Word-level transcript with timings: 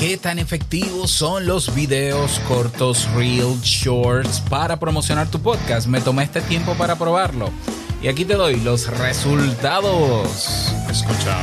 ¿Qué 0.00 0.16
tan 0.16 0.38
efectivos 0.38 1.10
son 1.10 1.44
los 1.44 1.74
videos 1.74 2.40
cortos, 2.48 3.06
real, 3.14 3.60
shorts 3.60 4.40
para 4.40 4.78
promocionar 4.80 5.30
tu 5.30 5.38
podcast? 5.38 5.86
Me 5.86 6.00
tomé 6.00 6.22
este 6.22 6.40
tiempo 6.40 6.72
para 6.72 6.96
probarlo. 6.96 7.50
Y 8.02 8.08
aquí 8.08 8.24
te 8.24 8.32
doy 8.32 8.58
los 8.60 8.86
resultados. 8.96 10.72
Escucha. 10.90 11.36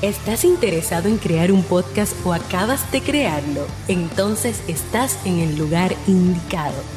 ¿Estás 0.00 0.46
interesado 0.46 1.06
en 1.06 1.18
crear 1.18 1.52
un 1.52 1.62
podcast 1.62 2.14
o 2.24 2.32
acabas 2.32 2.90
de 2.92 3.02
crearlo? 3.02 3.66
Entonces 3.86 4.62
estás 4.68 5.18
en 5.26 5.40
el 5.40 5.58
lugar 5.58 5.94
indicado 6.06 6.96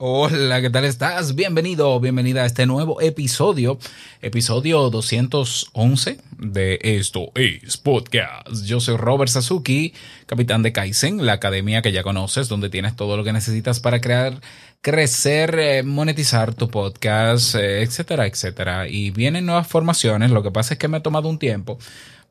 Hola, 0.00 0.60
¿qué 0.60 0.70
tal 0.70 0.84
estás? 0.84 1.34
Bienvenido, 1.34 1.98
bienvenida 1.98 2.44
a 2.44 2.46
este 2.46 2.66
nuevo 2.66 3.00
episodio, 3.00 3.80
episodio 4.22 4.90
211 4.90 6.18
de 6.38 6.78
Esto 6.82 7.32
es 7.34 7.78
Podcast. 7.78 8.64
Yo 8.64 8.78
soy 8.78 8.96
Robert 8.96 9.28
Sasuki, 9.28 9.92
capitán 10.26 10.62
de 10.62 10.72
Kaizen, 10.72 11.26
la 11.26 11.32
academia 11.32 11.82
que 11.82 11.90
ya 11.90 12.04
conoces, 12.04 12.46
donde 12.46 12.70
tienes 12.70 12.94
todo 12.94 13.16
lo 13.16 13.24
que 13.24 13.32
necesitas 13.32 13.80
para 13.80 14.00
crear, 14.00 14.40
crecer, 14.82 15.58
eh, 15.58 15.82
monetizar 15.82 16.54
tu 16.54 16.70
podcast, 16.70 17.56
eh, 17.56 17.82
etcétera, 17.82 18.28
etcétera. 18.28 18.86
Y 18.86 19.10
vienen 19.10 19.46
nuevas 19.46 19.66
formaciones, 19.66 20.30
lo 20.30 20.44
que 20.44 20.52
pasa 20.52 20.74
es 20.74 20.78
que 20.78 20.86
me 20.86 20.98
he 20.98 21.00
tomado 21.00 21.28
un 21.28 21.40
tiempo 21.40 21.76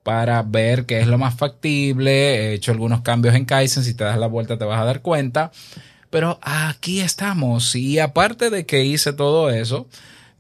para 0.04 0.42
ver 0.42 0.86
qué 0.86 1.02
es 1.02 1.08
lo 1.08 1.18
más 1.18 1.36
factible, 1.36 2.12
he 2.12 2.54
hecho 2.54 2.72
algunos 2.72 3.02
cambios 3.02 3.36
en 3.36 3.44
Kaizen, 3.44 3.84
si 3.84 3.94
te 3.94 4.06
das 4.06 4.18
la 4.18 4.28
vuelta 4.28 4.58
te 4.58 4.64
vas 4.64 4.80
a 4.80 4.86
dar 4.86 5.02
cuenta. 5.02 5.52
Pero 6.10 6.40
aquí 6.42 7.02
estamos. 7.02 7.76
Y 7.76 8.00
aparte 8.00 8.50
de 8.50 8.66
que 8.66 8.86
hice 8.86 9.14
todo 9.14 9.50
eso, 9.50 9.88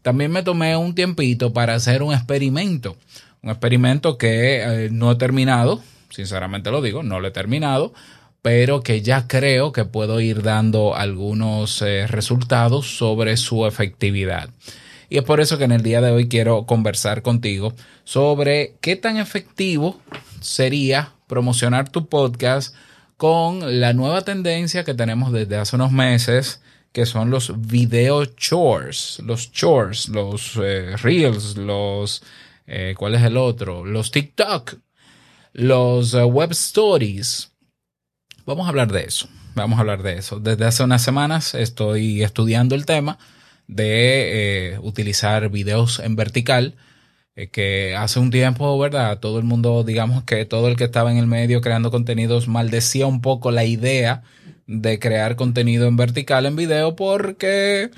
también 0.02 0.32
me 0.32 0.44
tomé 0.44 0.76
un 0.78 0.96
tiempito 0.96 1.54
para 1.54 1.76
hacer 1.76 2.02
un 2.02 2.14
experimento. 2.14 2.96
Un 3.42 3.50
experimento 3.50 4.18
que 4.18 4.62
eh, 4.62 4.90
no 4.92 5.12
he 5.12 5.16
terminado, 5.16 5.82
sinceramente 6.10 6.72
lo 6.72 6.82
digo, 6.82 7.04
no 7.04 7.20
lo 7.20 7.28
he 7.28 7.32
terminado, 7.32 7.94
pero 8.42 8.82
que 8.82 9.02
ya 9.02 9.28
creo 9.28 9.72
que 9.72 9.86
puedo 9.86 10.22
ir 10.22 10.42
dando 10.42 10.96
algunos 10.96 11.82
eh, 11.82 12.08
resultados 12.08 12.98
sobre 12.98 13.36
su 13.38 13.66
efectividad. 13.66 14.50
Y 15.10 15.18
es 15.18 15.24
por 15.24 15.40
eso 15.40 15.58
que 15.58 15.66
en 15.66 15.72
el 15.72 15.84
día 15.84 16.02
de 16.02 16.12
hoy 16.12 16.28
quiero 16.28 16.66
conversar 16.66 17.22
contigo 17.22 17.74
sobre 18.04 18.76
qué 18.82 18.96
tan 18.96 19.18
efectivo 19.18 20.00
sería 20.42 21.14
promocionar 21.28 21.90
tu 21.90 22.08
podcast 22.08 22.76
con 23.18 23.82
la 23.82 23.94
nueva 23.94 24.22
tendencia 24.22 24.84
que 24.84 24.94
tenemos 24.94 25.34
desde 25.34 25.58
hace 25.58 25.76
unos 25.76 25.92
meses, 25.92 26.62
que 26.92 27.06
son 27.06 27.32
los 27.32 27.60
video 27.68 28.26
chores, 28.26 29.20
los 29.24 29.52
chores, 29.52 30.08
los 30.10 30.58
eh, 30.62 30.96
reels, 30.98 31.58
los, 31.58 32.24
eh, 32.68 32.94
¿cuál 32.98 33.16
es 33.16 33.24
el 33.24 33.38
otro? 33.38 33.84
Los 33.86 34.12
TikTok, 34.12 34.76
los 35.54 36.14
eh, 36.14 36.24
web 36.24 36.52
stories. 36.52 37.52
Vamos 38.46 38.68
a 38.68 38.70
hablar 38.70 38.92
de 38.92 39.04
eso, 39.04 39.28
vamos 39.56 39.78
a 39.78 39.82
hablar 39.82 40.04
de 40.04 40.18
eso. 40.18 40.40
Desde 40.40 40.66
hace 40.66 40.84
unas 40.84 41.02
semanas 41.02 41.56
estoy 41.56 42.24
estudiando 42.24 42.76
el 42.76 42.86
tema 42.86 43.18
de 43.68 44.80
utilizar 44.82 45.50
videos 45.50 46.00
en 46.00 46.16
vertical 46.16 46.76
eh, 47.38 47.50
que 47.50 47.96
hace 47.96 48.20
un 48.20 48.32
tiempo, 48.32 48.78
¿verdad? 48.80 49.20
Todo 49.20 49.38
el 49.38 49.46
mundo, 49.46 49.84
digamos 49.84 50.24
que 50.24 50.44
todo 50.46 50.70
el 50.70 50.76
que 50.76 50.86
estaba 50.86 51.12
en 51.12 51.18
el 51.20 51.28
medio 51.28 51.62
creando 51.62 51.92
contenidos 51.92 52.48
maldecía 52.48 53.06
un 53.06 53.22
poco 53.22 53.52
la 53.52 53.64
idea 53.64 54.24
de 54.66 54.98
crear 54.98 55.36
contenido 55.36 55.88
en 55.88 55.98
vertical 55.98 56.48
en 56.48 56.56
video 56.56 56.96
porque, 56.96 57.92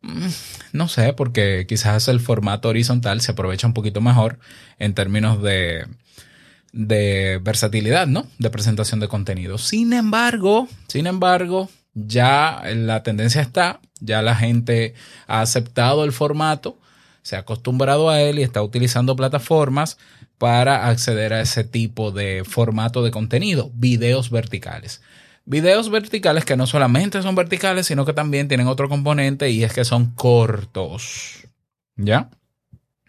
mm, 0.00 0.28
no 0.72 0.88
sé, 0.88 1.12
porque 1.12 1.66
quizás 1.68 2.08
el 2.08 2.20
formato 2.20 2.70
horizontal 2.70 3.20
se 3.20 3.32
aprovecha 3.32 3.66
un 3.66 3.74
poquito 3.74 4.00
mejor 4.00 4.38
en 4.78 4.94
términos 4.94 5.42
de, 5.42 5.86
de 6.72 7.38
versatilidad, 7.42 8.06
¿no? 8.06 8.26
De 8.38 8.48
presentación 8.48 8.98
de 8.98 9.08
contenido. 9.08 9.58
Sin 9.58 9.92
embargo, 9.92 10.68
sin 10.88 11.06
embargo, 11.06 11.68
ya 11.92 12.62
la 12.74 13.02
tendencia 13.02 13.42
está, 13.42 13.80
ya 14.00 14.22
la 14.22 14.34
gente 14.36 14.94
ha 15.26 15.42
aceptado 15.42 16.02
el 16.02 16.12
formato 16.12 16.78
se 17.26 17.34
ha 17.34 17.40
acostumbrado 17.40 18.08
a 18.08 18.20
él 18.20 18.38
y 18.38 18.44
está 18.44 18.62
utilizando 18.62 19.16
plataformas 19.16 19.98
para 20.38 20.86
acceder 20.86 21.32
a 21.32 21.40
ese 21.40 21.64
tipo 21.64 22.12
de 22.12 22.44
formato 22.48 23.02
de 23.02 23.10
contenido, 23.10 23.72
videos 23.74 24.30
verticales. 24.30 25.02
Videos 25.44 25.90
verticales 25.90 26.44
que 26.44 26.56
no 26.56 26.68
solamente 26.68 27.20
son 27.22 27.34
verticales, 27.34 27.88
sino 27.88 28.04
que 28.04 28.12
también 28.12 28.46
tienen 28.46 28.68
otro 28.68 28.88
componente 28.88 29.50
y 29.50 29.64
es 29.64 29.72
que 29.72 29.84
son 29.84 30.12
cortos. 30.12 31.48
¿Ya? 31.96 32.30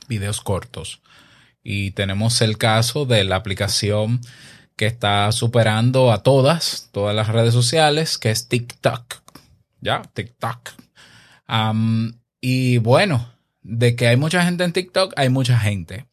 Videos 0.08 0.42
cortos. 0.42 1.04
Y 1.62 1.92
tenemos 1.92 2.42
el 2.42 2.58
caso 2.58 3.06
de 3.06 3.24
la 3.24 3.36
aplicación 3.36 4.20
que 4.76 4.88
está 4.88 5.32
superando 5.32 6.12
a 6.12 6.24
todas, 6.24 6.90
todas 6.92 7.16
las 7.16 7.28
redes 7.28 7.54
sociales, 7.54 8.18
que 8.18 8.32
es 8.32 8.48
TikTok. 8.48 9.22
¿Ya? 9.80 10.02
TikTok. 10.16 10.72
y 12.42 12.80
bueno, 12.80 13.37
de 13.68 13.96
que 13.98 14.08
hay 14.08 14.16
mucha 14.16 14.44
gente 14.44 14.64
en 14.64 14.72
TikTok, 14.72 15.14
hay 15.18 15.30
mucha 15.30 15.60
gente. 15.60 16.06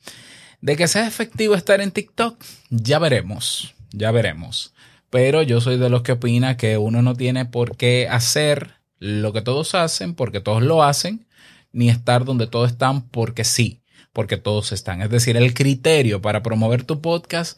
De 0.61 0.77
que 0.77 0.89
sea 0.89 1.07
efectivo 1.07 1.55
estar 1.55 1.81
en 1.81 1.93
TikTok, 1.93 2.43
ya 2.69 2.99
veremos, 2.99 3.75
ya 3.93 4.11
veremos. 4.11 4.75
Pero 5.09 5.43
yo 5.43 5.61
soy 5.61 5.79
de 5.79 5.89
los 5.89 6.03
que 6.03 6.13
opina 6.13 6.57
que 6.57 6.79
uno 6.79 7.01
no 7.01 7.15
tiene 7.15 7.45
por 7.45 7.77
qué 7.77 8.09
hacer 8.11 8.73
lo 8.99 9.33
que 9.33 9.43
todos 9.43 9.75
hacen 9.75 10.15
porque 10.15 10.41
todos 10.41 10.63
lo 10.63 10.83
hacen, 10.83 11.27
ni 11.73 11.89
estar 11.89 12.25
donde 12.25 12.49
todos 12.49 12.73
están 12.73 13.09
porque 13.09 13.45
sí, 13.45 13.83
porque 14.13 14.37
todos 14.37 14.73
están. 14.73 15.01
Es 15.01 15.11
decir, 15.11 15.37
el 15.37 15.55
criterio 15.55 16.21
para 16.21 16.43
promover 16.43 16.83
tu 16.83 17.01
podcast 17.01 17.57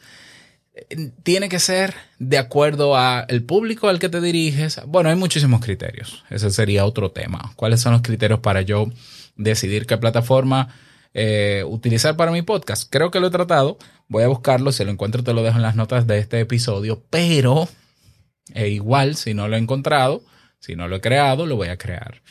eh, 0.75 1.13
tiene 1.23 1.49
que 1.49 1.59
ser 1.59 1.95
de 2.19 2.37
acuerdo 2.37 2.97
al 2.99 3.43
público 3.45 3.89
al 3.89 3.99
que 3.99 4.11
te 4.11 4.21
diriges. 4.21 4.79
Bueno, 4.87 5.09
hay 5.09 5.17
muchísimos 5.17 5.63
criterios. 5.63 6.23
Ese 6.29 6.51
sería 6.51 6.85
otro 6.85 7.13
tema. 7.13 7.53
¿Cuáles 7.57 7.81
son 7.81 7.93
los 7.93 8.03
criterios 8.03 8.41
para 8.41 8.61
yo 8.61 8.91
decidir 9.37 9.87
qué 9.87 9.97
plataforma 9.97 10.69
eh, 11.15 11.65
utilizar 11.67 12.17
para 12.17 12.33
mi 12.33 12.43
podcast. 12.43 12.91
Creo 12.91 13.11
que 13.11 13.21
lo 13.21 13.29
he 13.29 13.31
tratado. 13.31 13.79
Voy 14.09 14.23
a 14.23 14.29
buscarlo. 14.29 14.73
Si 14.73 14.85
lo 14.85 14.91
encuentro, 14.91 15.25
te 15.25 15.33
lo 15.33 15.43
dejo 15.43 15.57
en 15.57 15.63
las 15.63 15.77
notas 15.77 16.07
de 16.07 16.19
este 16.19 16.41
episodio. 16.41 17.03
Pero 17.11 17.69
e 18.53 18.69
igual, 18.69 19.17
si 19.17 19.35
no 19.35 19.49
lo 19.49 19.57
he 19.57 19.59
encontrado, 19.59 20.23
si 20.61 20.77
no 20.77 20.89
lo 20.89 20.97
he 20.97 21.01
creado, 21.01 21.47
lo 21.47 21.57
voy 21.57 21.69
a 21.69 21.79
crear. 21.79 22.23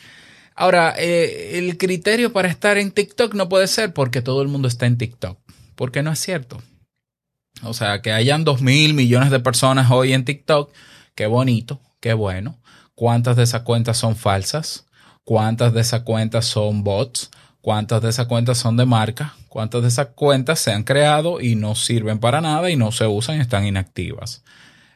Ahora, 0.54 0.94
eh, 0.96 1.58
el 1.58 1.76
criterio 1.76 2.32
para 2.32 2.48
estar 2.48 2.78
en 2.78 2.90
TikTok 2.90 3.34
no 3.34 3.48
puede 3.48 3.66
ser 3.66 3.92
porque 3.92 4.22
todo 4.22 4.40
el 4.42 4.48
mundo 4.48 4.68
está 4.68 4.86
en 4.86 4.96
TikTok. 4.96 5.38
Porque 5.74 6.02
no 6.02 6.10
es 6.12 6.18
cierto. 6.18 6.62
O 7.62 7.74
sea, 7.74 8.00
que 8.00 8.12
hayan 8.12 8.44
dos 8.44 8.62
mil 8.62 8.94
millones 8.94 9.30
de 9.30 9.40
personas 9.40 9.90
hoy 9.90 10.12
en 10.12 10.24
TikTok. 10.24 10.72
Qué 11.14 11.26
bonito, 11.26 11.80
qué 12.00 12.14
bueno. 12.14 12.58
¿Cuántas 12.94 13.36
de 13.36 13.42
esas 13.42 13.62
cuentas 13.62 13.98
son 13.98 14.16
falsas? 14.16 14.85
Cuántas 15.26 15.74
de 15.74 15.80
esas 15.80 16.02
cuentas 16.02 16.46
son 16.46 16.84
bots, 16.84 17.32
cuántas 17.60 18.00
de 18.00 18.10
esas 18.10 18.26
cuentas 18.26 18.58
son 18.58 18.76
de 18.76 18.86
marca, 18.86 19.34
cuántas 19.48 19.82
de 19.82 19.88
esas 19.88 20.10
cuentas 20.14 20.60
se 20.60 20.70
han 20.70 20.84
creado 20.84 21.40
y 21.40 21.56
no 21.56 21.74
sirven 21.74 22.20
para 22.20 22.40
nada 22.40 22.70
y 22.70 22.76
no 22.76 22.92
se 22.92 23.08
usan 23.08 23.38
y 23.38 23.40
están 23.40 23.66
inactivas. 23.66 24.44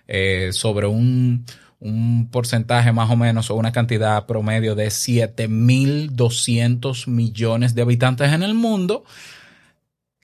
Eh, 0.06 0.50
sobre 0.52 0.86
un, 0.86 1.44
un 1.80 2.28
porcentaje 2.30 2.92
más 2.92 3.10
o 3.10 3.16
menos 3.16 3.50
o 3.50 3.56
una 3.56 3.72
cantidad 3.72 4.24
promedio 4.26 4.76
de 4.76 4.86
7.200 4.86 7.08
millones 7.08 7.74
de 7.74 7.82
habitantes 7.82 8.32
en 8.32 8.44
el 8.44 8.54
mundo, 8.54 9.02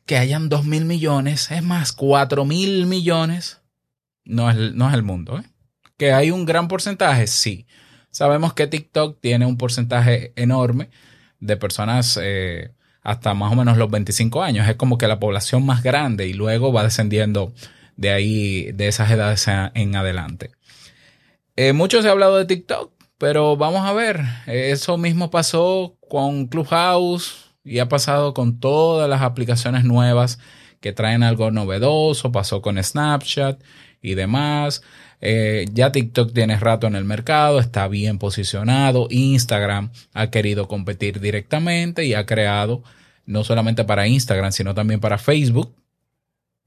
que 0.04 0.18
hayan 0.18 0.48
2.000 0.48 0.84
millones, 0.84 1.50
es 1.50 1.64
más, 1.64 1.96
4.000 1.96 2.86
millones, 2.86 3.60
no 4.24 4.48
es, 4.48 4.56
no 4.72 4.88
es 4.88 4.94
el 4.94 5.02
mundo. 5.02 5.40
¿eh? 5.40 5.42
Que 5.96 6.12
hay 6.12 6.30
un 6.30 6.44
gran 6.44 6.68
porcentaje, 6.68 7.26
sí. 7.26 7.66
Sabemos 8.16 8.54
que 8.54 8.66
TikTok 8.66 9.20
tiene 9.20 9.44
un 9.44 9.58
porcentaje 9.58 10.32
enorme 10.36 10.88
de 11.38 11.58
personas 11.58 12.18
eh, 12.18 12.70
hasta 13.02 13.34
más 13.34 13.52
o 13.52 13.56
menos 13.56 13.76
los 13.76 13.90
25 13.90 14.42
años. 14.42 14.66
Es 14.66 14.76
como 14.76 14.96
que 14.96 15.06
la 15.06 15.20
población 15.20 15.66
más 15.66 15.82
grande 15.82 16.26
y 16.26 16.32
luego 16.32 16.72
va 16.72 16.82
descendiendo 16.82 17.52
de 17.96 18.12
ahí, 18.12 18.72
de 18.72 18.88
esas 18.88 19.10
edades 19.10 19.46
en 19.74 19.96
adelante. 19.96 20.52
Eh, 21.56 21.74
mucho 21.74 22.00
se 22.00 22.08
ha 22.08 22.12
hablado 22.12 22.38
de 22.38 22.46
TikTok, 22.46 22.90
pero 23.18 23.58
vamos 23.58 23.84
a 23.84 23.92
ver. 23.92 24.22
Eso 24.46 24.96
mismo 24.96 25.30
pasó 25.30 25.98
con 26.08 26.46
Clubhouse 26.46 27.52
y 27.64 27.80
ha 27.80 27.90
pasado 27.90 28.32
con 28.32 28.60
todas 28.60 29.10
las 29.10 29.20
aplicaciones 29.20 29.84
nuevas 29.84 30.38
que 30.80 30.94
traen 30.94 31.22
algo 31.22 31.50
novedoso, 31.50 32.32
pasó 32.32 32.62
con 32.62 32.82
Snapchat 32.82 33.60
y 34.00 34.14
demás. 34.14 34.80
Eh, 35.20 35.66
ya 35.72 35.92
TikTok 35.92 36.32
tiene 36.32 36.58
rato 36.58 36.86
en 36.86 36.94
el 36.94 37.04
mercado, 37.04 37.58
está 37.58 37.88
bien 37.88 38.18
posicionado. 38.18 39.08
Instagram 39.10 39.90
ha 40.12 40.30
querido 40.30 40.68
competir 40.68 41.20
directamente 41.20 42.04
y 42.04 42.14
ha 42.14 42.26
creado, 42.26 42.82
no 43.24 43.44
solamente 43.44 43.84
para 43.84 44.06
Instagram, 44.06 44.52
sino 44.52 44.74
también 44.74 45.00
para 45.00 45.18
Facebook, 45.18 45.74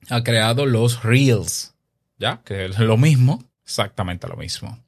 ha 0.10 0.24
creado 0.24 0.66
los 0.66 1.04
Reels, 1.04 1.74
¿ya? 2.18 2.42
Que 2.44 2.66
es 2.66 2.80
lo 2.80 2.98
mismo, 2.98 3.44
exactamente 3.64 4.28
lo 4.28 4.36
mismo. 4.36 4.80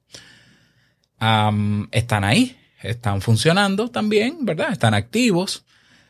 están 1.92 2.24
ahí, 2.24 2.57
están 2.81 3.22
funcionando 3.22 3.90
también, 3.90 4.46
¿verdad? 4.46 4.72
Están 4.72 4.94
activos. 4.94 5.66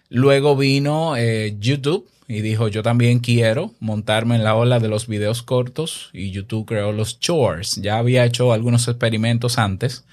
Luego 0.09 0.56
vino 0.56 1.15
eh, 1.15 1.56
YouTube 1.59 2.09
y 2.31 2.39
dijo, 2.39 2.69
yo 2.69 2.81
también 2.81 3.19
quiero 3.19 3.74
montarme 3.81 4.38
en 4.38 4.45
la 4.45 4.56
ola 4.56 4.80
de 4.80 4.88
los 4.88 5.07
videos 5.07 5.44
cortos 5.44 6.10
y 6.13 6.31
YouTube 6.31 6.66
creó 6.66 6.94
los 6.94 7.19
chores. 7.19 7.75
Ya 7.75 7.98
había 7.98 8.24
hecho 8.24 8.54
algunos 8.54 8.88
experimentos 8.88 9.57
antes 9.57 10.06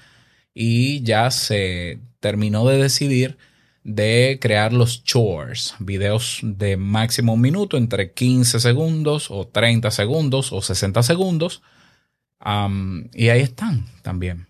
y 0.53 1.01
ya 1.03 1.31
se 1.31 1.99
terminó 2.19 2.67
de 2.67 2.77
decidir 2.77 3.37
de 3.85 4.37
crear 4.41 4.73
los 4.73 5.05
chores, 5.05 5.75
videos 5.79 6.39
de 6.43 6.75
máximo 6.75 7.35
un 7.35 7.41
minuto, 7.41 7.77
entre 7.77 8.11
15 8.11 8.59
segundos 8.59 9.31
o 9.31 9.47
30 9.47 9.89
segundos 9.89 10.51
o 10.51 10.61
60 10.61 11.01
segundos. 11.03 11.61
y 13.13 13.29
ahí 13.29 13.41
están 13.41 13.85
también. 14.01 14.48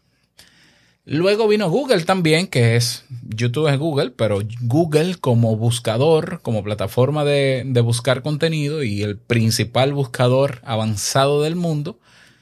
Luego 1.12 1.48
vino 1.48 1.72
Google 1.72 2.04
también, 2.04 2.46
que 2.46 2.76
es, 2.76 3.04
YouTube 3.24 3.68
es 3.68 3.80
Google, 3.80 4.12
pero 4.12 4.42
Google 4.62 5.16
como 5.16 5.58
buscador, 5.58 6.40
como 6.44 6.64
plataforma 6.64 7.26
de, 7.26 7.64
de, 7.66 7.82
buscar 7.82 8.22
contenido 8.22 8.84
y 8.84 9.02
el 9.02 9.18
principal 9.18 9.92
buscador 9.92 10.62
avanzado 10.64 11.42
del 11.42 11.56
mundo, 11.56 12.00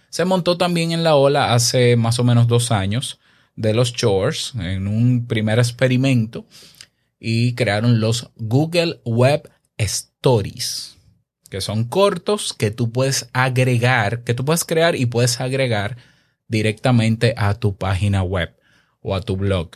se 0.09 0.25
montó 0.25 0.57
también 0.57 0.91
en 0.91 1.05
la 1.05 1.15
ola 1.15 1.53
hace 1.53 1.95
más 1.95 2.19
o 2.19 2.25
menos 2.25 2.49
dos 2.49 2.71
años 2.71 3.21
de 3.55 3.73
los 3.73 3.93
chores 3.93 4.51
en 4.59 4.89
un 4.89 5.27
primer 5.27 5.59
experimento 5.59 6.45
y 7.21 7.55
crearon 7.55 8.01
los 8.01 8.31
Google 8.35 8.99
Web 9.05 9.49
Stories, 9.77 10.97
que 11.49 11.61
son 11.61 11.85
cortos 11.85 12.51
que 12.51 12.69
tú 12.69 12.91
puedes 12.91 13.29
agregar, 13.31 14.25
que 14.25 14.33
tú 14.33 14.43
puedes 14.43 14.65
crear 14.65 14.97
y 14.97 15.05
puedes 15.05 15.39
agregar 15.39 15.95
directamente 16.49 17.33
a 17.37 17.53
tu 17.53 17.77
página 17.77 18.23
web 18.23 18.56
o 19.07 19.15
a 19.15 19.21
tu 19.21 19.37
blog. 19.37 19.69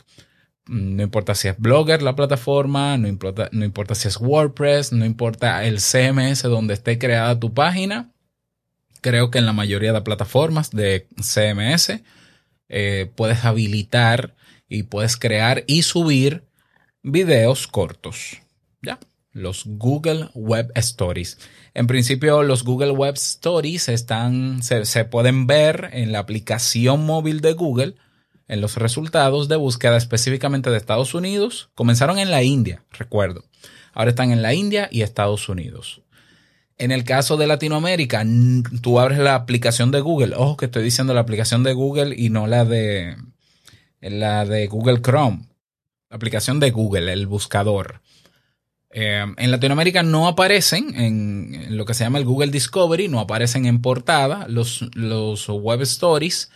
Mm, 0.66 0.96
no 0.96 1.02
importa 1.02 1.34
si 1.34 1.48
es 1.48 1.58
Blogger 1.58 2.02
la 2.02 2.14
plataforma, 2.14 2.96
no 2.98 3.08
importa, 3.08 3.48
no 3.52 3.64
importa 3.64 3.94
si 3.94 4.08
es 4.08 4.18
WordPress, 4.18 4.92
no 4.92 5.04
importa 5.04 5.64
el 5.64 5.78
CMS 5.80 6.42
donde 6.42 6.74
esté 6.74 6.98
creada 6.98 7.40
tu 7.40 7.52
página. 7.54 8.12
Creo 9.00 9.30
que 9.30 9.38
en 9.38 9.46
la 9.46 9.52
mayoría 9.52 9.92
de 9.92 10.02
plataformas 10.02 10.70
de 10.70 11.08
CMS 11.16 12.02
eh, 12.68 13.10
puedes 13.16 13.44
habilitar 13.44 14.36
y 14.68 14.84
puedes 14.84 15.16
crear 15.16 15.64
y 15.66 15.82
subir 15.82 16.44
videos 17.02 17.66
cortos. 17.66 18.38
¿Ya? 18.82 19.00
Los 19.32 19.64
Google 19.66 20.28
Web 20.34 20.70
Stories. 20.74 21.38
En 21.74 21.86
principio, 21.86 22.42
los 22.42 22.64
Google 22.64 22.90
Web 22.90 23.14
Stories 23.14 23.88
están, 23.88 24.62
se, 24.62 24.84
se 24.84 25.06
pueden 25.06 25.46
ver 25.46 25.88
en 25.92 26.12
la 26.12 26.18
aplicación 26.18 27.06
móvil 27.06 27.40
de 27.40 27.54
Google 27.54 27.96
en 28.48 28.60
los 28.60 28.76
resultados 28.76 29.48
de 29.48 29.56
búsqueda 29.56 29.96
específicamente 29.96 30.70
de 30.70 30.76
Estados 30.76 31.14
Unidos. 31.14 31.70
Comenzaron 31.74 32.18
en 32.18 32.30
la 32.30 32.42
India, 32.42 32.84
recuerdo. 32.90 33.44
Ahora 33.92 34.10
están 34.10 34.32
en 34.32 34.42
la 34.42 34.54
India 34.54 34.88
y 34.90 35.02
Estados 35.02 35.48
Unidos. 35.48 36.02
En 36.78 36.90
el 36.90 37.04
caso 37.04 37.36
de 37.36 37.46
Latinoamérica, 37.46 38.24
tú 38.80 38.98
abres 38.98 39.18
la 39.18 39.34
aplicación 39.34 39.90
de 39.90 40.00
Google. 40.00 40.34
Ojo 40.36 40.56
que 40.56 40.64
estoy 40.66 40.82
diciendo 40.82 41.14
la 41.14 41.20
aplicación 41.20 41.62
de 41.62 41.74
Google 41.74 42.14
y 42.16 42.30
no 42.30 42.46
la 42.46 42.64
de 42.64 43.16
la 44.00 44.44
de 44.44 44.66
Google 44.66 45.00
Chrome. 45.00 45.46
La 46.10 46.16
aplicación 46.16 46.60
de 46.60 46.70
Google, 46.70 47.12
el 47.12 47.26
buscador. 47.26 48.00
Eh, 48.90 49.24
en 49.36 49.50
Latinoamérica 49.50 50.02
no 50.02 50.28
aparecen 50.28 50.94
en, 51.00 51.76
lo 51.76 51.86
que 51.86 51.94
se 51.94 52.04
llama 52.04 52.18
el 52.18 52.24
Google 52.24 52.50
Discovery, 52.50 53.08
no 53.08 53.20
aparecen 53.20 53.64
en 53.64 53.80
portada 53.80 54.46
los, 54.48 54.84
los 54.94 55.48
web 55.48 55.80
stories 55.82 56.50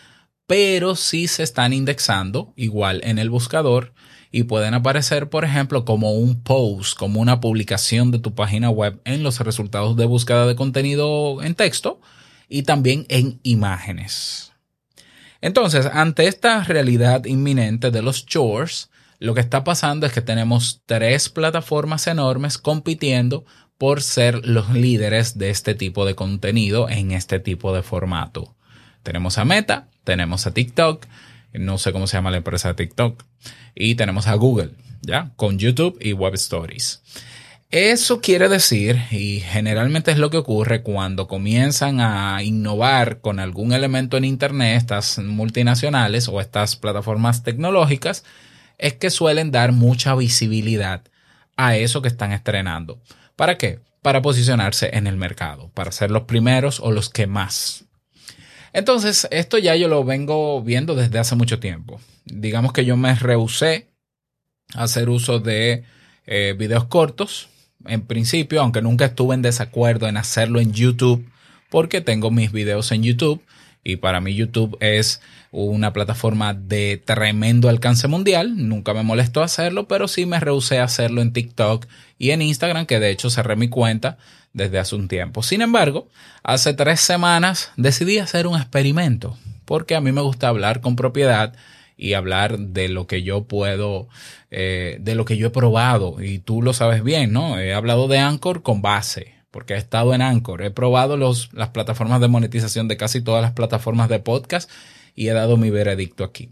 pero 0.47 0.95
sí 0.95 1.29
se 1.29 1.43
están 1.43 1.73
indexando 1.73 2.53
igual 2.57 3.01
en 3.05 3.19
el 3.19 3.31
buscador 3.31 3.93
y 4.31 4.45
pueden 4.45 4.75
aparecer, 4.75 5.29
por 5.29 5.45
ejemplo, 5.45 5.85
como 5.85 6.13
un 6.13 6.43
post, 6.43 6.97
como 6.97 7.21
una 7.21 7.41
publicación 7.41 8.11
de 8.11 8.19
tu 8.19 8.35
página 8.35 8.71
web 8.71 9.01
en 9.05 9.23
los 9.23 9.41
resultados 9.41 9.97
de 9.97 10.05
búsqueda 10.05 10.47
de 10.47 10.57
contenido 10.57 11.43
en 11.43 11.55
texto 11.55 12.01
y 12.49 12.63
también 12.63 13.07
en 13.09 13.41
imágenes. 13.43 14.53
Entonces, 15.41 15.87
ante 15.87 16.27
esta 16.27 16.63
realidad 16.65 17.25
inminente 17.25 17.91
de 17.91 18.03
los 18.03 18.27
chores, 18.27 18.91
lo 19.19 19.35
que 19.35 19.41
está 19.41 19.65
pasando 19.65 20.07
es 20.07 20.13
que 20.13 20.21
tenemos 20.21 20.83
tres 20.87 21.29
plataformas 21.29 22.07
enormes 22.07 22.59
compitiendo 22.59 23.45
por 23.79 24.03
ser 24.03 24.47
los 24.47 24.71
líderes 24.71 25.39
de 25.39 25.51
este 25.51 25.75
tipo 25.75 26.05
de 26.07 26.15
contenido 26.15 26.89
en 26.89 27.13
este 27.13 27.39
tipo 27.41 27.75
de 27.75 27.83
formato. 27.83 28.57
Tenemos 29.03 29.39
a 29.39 29.45
Meta, 29.45 29.89
tenemos 30.07 30.47
a 30.47 30.55
TikTok, 30.55 31.05
no 31.53 31.77
sé 31.77 31.93
cómo 31.93 32.07
se 32.07 32.17
llama 32.17 32.31
la 32.31 32.39
empresa 32.39 32.75
TikTok, 32.75 33.23
y 33.75 33.97
tenemos 33.97 34.29
a 34.29 34.35
Google, 34.35 34.71
¿ya? 35.03 35.33
Con 35.37 35.59
YouTube 35.59 35.99
y 36.01 36.13
Web 36.13 36.35
Stories. 36.35 37.03
Eso 37.71 38.21
quiere 38.21 38.49
decir, 38.49 39.03
y 39.11 39.41
generalmente 39.41 40.13
es 40.13 40.19
lo 40.19 40.31
que 40.31 40.37
ocurre 40.37 40.83
cuando 40.83 41.27
comienzan 41.27 42.01
a 42.01 42.41
innovar 42.45 43.21
con 43.21 43.41
algún 43.41 43.73
elemento 43.73 44.17
en 44.17 44.25
Internet, 44.25 44.77
estas 44.77 45.19
multinacionales 45.19 46.29
o 46.29 46.41
estas 46.41 46.77
plataformas 46.77 47.43
tecnológicas, 47.43 48.25
es 48.79 48.95
que 48.95 49.11
suelen 49.11 49.51
dar 49.51 49.73
mucha 49.73 50.15
visibilidad 50.15 51.03
a 51.57 51.77
eso 51.77 52.03
que 52.03 52.09
están 52.09 52.31
estrenando. 52.31 53.01
¿Para 53.35 53.59
qué? 53.59 53.81
Para 54.01 54.23
posicionarse 54.23 54.91
en 54.93 55.09
el 55.09 55.17
mercado, 55.17 55.71
para 55.75 55.91
ser 55.91 56.13
los 56.13 56.23
primeros 56.23 56.79
o 56.79 56.93
los 56.93 57.11
que 57.11 57.27
más. 57.27 57.86
Entonces, 58.77 59.27
esto 59.31 59.57
ya 59.57 59.75
yo 59.75 59.89
lo 59.89 60.05
vengo 60.05 60.63
viendo 60.63 60.95
desde 60.95 61.19
hace 61.19 61.35
mucho 61.35 61.59
tiempo. 61.59 61.99
Digamos 62.27 62.75
que 62.75 62.85
yo 62.85 62.95
me 62.99 63.15
rehusé 63.15 63.87
a 64.75 64.83
hacer 64.83 65.09
uso 65.09 65.41
de 65.41 65.85
eh, 66.27 66.55
videos 66.59 66.85
cortos, 66.85 67.49
en 67.87 68.03
principio, 68.03 68.61
aunque 68.61 68.83
nunca 68.83 69.07
estuve 69.07 69.35
en 69.35 69.41
desacuerdo 69.41 70.09
en 70.09 70.19
hacerlo 70.19 70.61
en 70.61 70.75
YouTube, 70.75 71.27
porque 71.71 72.03
tengo 72.03 72.31
mis 72.31 72.53
videos 72.53 72.93
en 72.93 73.03
YouTube 73.03 73.43
y 73.83 73.97
para 73.97 74.21
mí 74.21 74.35
YouTube 74.35 74.77
es 74.81 75.23
una 75.53 75.95
plataforma 75.95 76.53
de 76.53 77.01
tremendo 77.03 77.71
alcance 77.71 78.09
mundial. 78.09 78.69
Nunca 78.69 78.93
me 78.93 79.03
molestó 79.03 79.43
hacerlo, 79.43 79.89
pero 79.89 80.07
sí 80.07 80.27
me 80.27 80.39
rehusé 80.39 80.81
a 80.81 80.85
hacerlo 80.85 81.23
en 81.23 81.33
TikTok 81.33 81.87
y 82.19 82.33
en 82.33 82.43
Instagram, 82.43 82.85
que 82.85 83.01
de 83.01 83.09
hecho 83.09 83.31
cerré 83.31 83.57
mi 83.57 83.69
cuenta 83.69 84.19
desde 84.57 84.79
hace 84.79 84.97
un 84.97 85.07
tiempo. 85.07 85.43
Sin 85.43 85.61
embargo, 85.61 86.09
hace 86.43 86.73
tres 86.73 87.01
semanas 87.01 87.73
decidí 87.77 88.19
hacer 88.19 88.47
un 88.47 88.57
experimento, 88.57 89.37
porque 89.67 89.95
a 89.95 90.01
mí 90.01 90.13
me 90.13 90.23
gusta 90.23 90.49
hablar 90.49 90.81
con 90.81 90.97
propiedad 90.97 91.55
y 91.99 92.15
hablar 92.15 92.59
de 92.59 92.89
lo 92.89 93.07
que 93.07 93.23
yo 93.23 93.45
puedo, 93.45 94.09
eh, 94.51 94.97
de 94.99 95.15
lo 95.15 95.27
que 95.27 95.37
yo 95.37 95.49
he 95.49 95.51
probado. 95.51 96.23
Y 96.23 96.39
tú 96.39 96.63
lo 96.63 96.73
sabes 96.73 97.05
bien, 97.05 97.35
¿no? 97.35 97.61
He 97.61 97.75
hablado 97.75 98.09
de 98.09 98.19
Anchor 98.19 98.63
con 98.63 98.81
base, 98.81 99.35
porque 99.51 99.75
he 99.75 99.77
estado 99.77 100.15
en 100.15 100.23
Anchor. 100.23 100.63
He 100.63 100.71
probado 100.71 101.19
las 101.19 101.69
plataformas 101.69 102.23
de 102.23 102.29
monetización 102.29 102.89
de 102.89 102.97
casi 102.97 103.21
todas 103.21 103.43
las 103.43 103.53
plataformas 103.53 104.09
de 104.09 104.21
podcast 104.21 104.71
y 105.15 105.29
he 105.29 105.35
dado 105.35 105.59
mi 105.59 105.69
veredicto 105.69 106.25
aquí. 106.25 106.49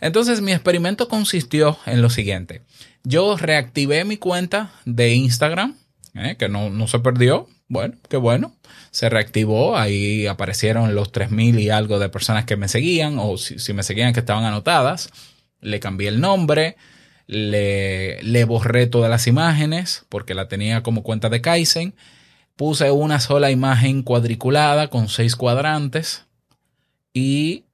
Entonces 0.00 0.40
mi 0.40 0.52
experimento 0.52 1.06
consistió 1.06 1.76
en 1.84 2.00
lo 2.00 2.08
siguiente. 2.08 2.62
Yo 3.04 3.36
reactivé 3.36 4.06
mi 4.06 4.16
cuenta 4.16 4.72
de 4.86 5.14
Instagram 5.14 5.76
¿eh? 6.14 6.36
que 6.38 6.48
no, 6.48 6.70
no 6.70 6.86
se 6.86 6.98
perdió. 7.00 7.48
Bueno, 7.68 7.94
qué 8.08 8.16
bueno. 8.16 8.54
Se 8.90 9.08
reactivó, 9.08 9.76
ahí 9.76 10.26
aparecieron 10.26 10.94
los 10.94 11.12
3.000 11.12 11.60
y 11.60 11.70
algo 11.70 11.98
de 11.98 12.08
personas 12.08 12.44
que 12.44 12.56
me 12.56 12.68
seguían, 12.68 13.18
o 13.18 13.38
si, 13.38 13.58
si, 13.58 13.72
me 13.72 13.82
seguían 13.82 14.12
que 14.12 14.20
estaban 14.20 14.44
anotadas. 14.44 15.10
Le 15.60 15.80
cambié 15.80 16.08
el 16.08 16.20
nombre, 16.20 16.76
le, 17.26 18.22
le 18.22 18.44
borré 18.44 18.86
todas 18.86 19.10
las 19.10 19.26
imágenes, 19.26 20.04
porque 20.08 20.34
la 20.34 20.48
tenía 20.48 20.82
como 20.82 21.02
cuenta 21.02 21.28
de 21.30 21.40
Kaizen. 21.40 21.94
Puse 22.56 22.90
una 22.90 23.20
sola 23.20 23.50
imagen 23.50 24.02
cuadriculada 24.02 24.88
con 24.88 25.08
seis 25.08 25.36
cuadrantes 25.36 26.26
y 27.14 27.64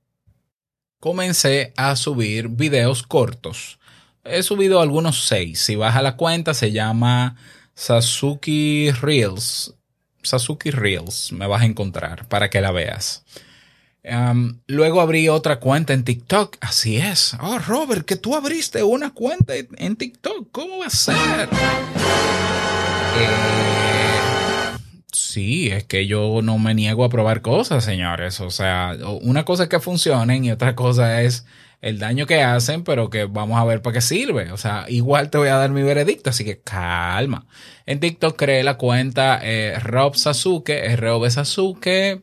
comencé 1.00 1.73
a 1.76 1.97
subir 1.97 2.49
videos 2.49 3.02
cortos. 3.02 3.78
He 4.25 4.42
subido 4.42 4.80
algunos 4.80 5.26
seis. 5.26 5.61
Si 5.61 5.75
vas 5.75 5.97
a 5.97 6.02
la 6.02 6.16
cuenta, 6.16 6.54
se 6.54 6.71
llama 6.71 7.37
Sasuke 7.79 8.93
Reels. 9.01 9.73
Sasuke 10.21 10.73
Reels 10.73 11.31
me 11.31 11.47
vas 11.47 11.63
a 11.63 11.65
encontrar 11.65 12.27
para 12.27 12.51
que 12.51 12.61
la 12.61 12.73
veas. 12.73 13.25
Luego 14.67 15.01
abrí 15.01 15.29
otra 15.29 15.61
cuenta 15.61 15.93
en 15.93 16.03
TikTok. 16.03 16.57
Así 16.61 16.97
es. 16.97 17.37
Oh, 17.41 17.59
Robert, 17.61 18.05
que 18.05 18.17
tú 18.17 18.35
abriste 18.35 18.83
una 18.83 19.15
cuenta 19.15 19.55
en 19.57 19.95
TikTok. 19.95 20.49
¿Cómo 20.51 20.79
va 20.79 20.87
a 20.87 20.91
ser? 20.91 21.15
Eh, 23.17 23.59
Sí, 25.13 25.69
es 25.69 25.85
que 25.85 26.07
yo 26.07 26.41
no 26.43 26.59
me 26.59 26.75
niego 26.75 27.05
a 27.05 27.09
probar 27.09 27.43
cosas, 27.43 27.85
señores. 27.85 28.41
O 28.41 28.51
sea, 28.51 28.97
una 29.23 29.45
cosa 29.45 29.65
es 29.65 29.69
que 29.69 29.79
funcionen 29.79 30.45
y 30.45 30.51
otra 30.51 30.75
cosa 30.75 31.23
es 31.23 31.47
el 31.81 31.99
daño 31.99 32.27
que 32.27 32.43
hacen, 32.43 32.83
pero 32.83 33.09
que 33.11 33.25
vamos 33.25 33.59
a 33.59 33.65
ver 33.65 33.83
para 33.83 33.95
qué 33.95 34.01
sirve. 34.01 34.53
O 34.53 34.57
sea, 34.57 34.87
igual 34.89 35.31
te 35.31 35.39
voy 35.39 35.49
a 35.49 35.57
dar 35.57 35.71
mi 35.71 35.83
veredicto, 35.83 36.31
así 36.31 36.45
que 36.45 36.61
calma. 36.61 37.47
En 37.87 38.01
TikTok 38.01 38.37
creé 38.37 38.63
la 38.63 38.77
cuenta 38.77 39.41
eh, 39.43 39.79
Rob 39.79 40.17
Sasuke, 40.17 40.93
R-O-B 40.93 41.31
Sasuke, 41.31 42.23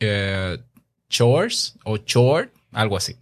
eh, 0.00 0.58
Chores 1.08 1.78
o 1.84 1.98
Chore, 1.98 2.50
algo 2.72 2.96
así. 2.96 3.16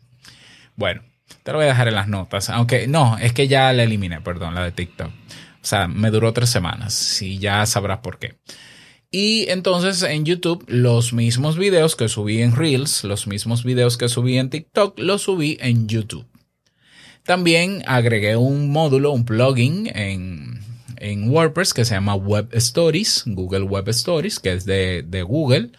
Bueno, 0.77 1.03
te 1.43 1.53
lo 1.53 1.59
voy 1.59 1.67
a 1.67 1.71
dejar 1.71 1.89
en 1.89 1.95
las 1.95 2.09
notas. 2.09 2.49
Aunque 2.51 2.87
no, 2.87 3.19
es 3.19 3.33
que 3.33 3.49
ya 3.49 3.73
la 3.73 3.83
eliminé, 3.83 4.21
perdón, 4.21 4.55
la 4.55 4.65
de 4.65 4.73
TikTok. 4.73 5.09
O 5.09 5.65
sea, 5.65 5.89
me 5.89 6.11
duró 6.11 6.33
tres 6.33 6.51
semanas 6.51 7.21
y 7.23 7.39
ya 7.39 7.65
sabrás 7.67 7.99
por 7.99 8.19
qué. 8.19 8.37
Y 9.14 9.50
entonces 9.50 10.02
en 10.02 10.25
YouTube 10.25 10.64
los 10.69 11.12
mismos 11.12 11.59
videos 11.59 11.97
que 11.97 12.09
subí 12.09 12.40
en 12.40 12.57
Reels, 12.57 13.04
los 13.04 13.26
mismos 13.26 13.62
videos 13.62 13.99
que 13.99 14.09
subí 14.09 14.38
en 14.38 14.49
TikTok, 14.49 14.99
los 14.99 15.23
subí 15.23 15.59
en 15.61 15.87
YouTube. 15.87 16.25
También 17.23 17.83
agregué 17.87 18.37
un 18.37 18.71
módulo, 18.71 19.12
un 19.12 19.26
plugin 19.26 19.87
en, 19.95 20.61
en 20.97 21.28
WordPress 21.28 21.75
que 21.75 21.85
se 21.85 21.95
llama 21.95 22.14
Web 22.14 22.49
Stories, 22.52 23.25
Google 23.26 23.64
Web 23.64 23.90
Stories, 23.90 24.40
que 24.40 24.54
es 24.54 24.64
de, 24.64 25.02
de 25.02 25.23
Google, 25.23 25.73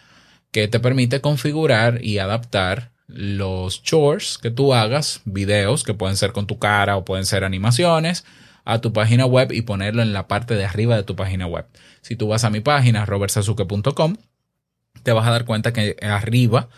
que 0.51 0.67
te 0.67 0.79
permite 0.79 1.19
configurar 1.19 2.05
y 2.05 2.19
adaptar 2.19 2.91
los 3.07 3.81
chores 3.81 4.37
que 4.37 4.51
tú 4.51 4.75
hagas, 4.75 5.21
videos 5.25 5.83
que 5.83 5.95
pueden 5.95 6.17
ser 6.17 6.33
con 6.33 6.45
tu 6.45 6.59
cara 6.59 6.97
o 6.97 7.03
pueden 7.03 7.25
ser 7.25 7.43
animaciones, 7.43 8.25
a 8.65 8.79
tu 8.79 8.93
página 8.93 9.25
web 9.25 9.51
y 9.51 9.61
ponerlo 9.61 10.01
en 10.01 10.13
la 10.13 10.27
parte 10.27 10.55
de 10.55 10.65
arriba 10.65 10.95
de 10.95 11.03
tu 11.03 11.15
página 11.15 11.47
web. 11.47 11.65
Si 12.01 12.15
tú 12.15 12.27
vas 12.27 12.43
a 12.43 12.49
mi 12.49 12.61
página, 12.61 13.05
robertsazuke.com, 13.05 14.15
te 15.03 15.11
vas 15.11 15.27
a 15.27 15.31
dar 15.31 15.45
cuenta 15.45 15.73
que 15.73 15.97
arriba, 16.01 16.69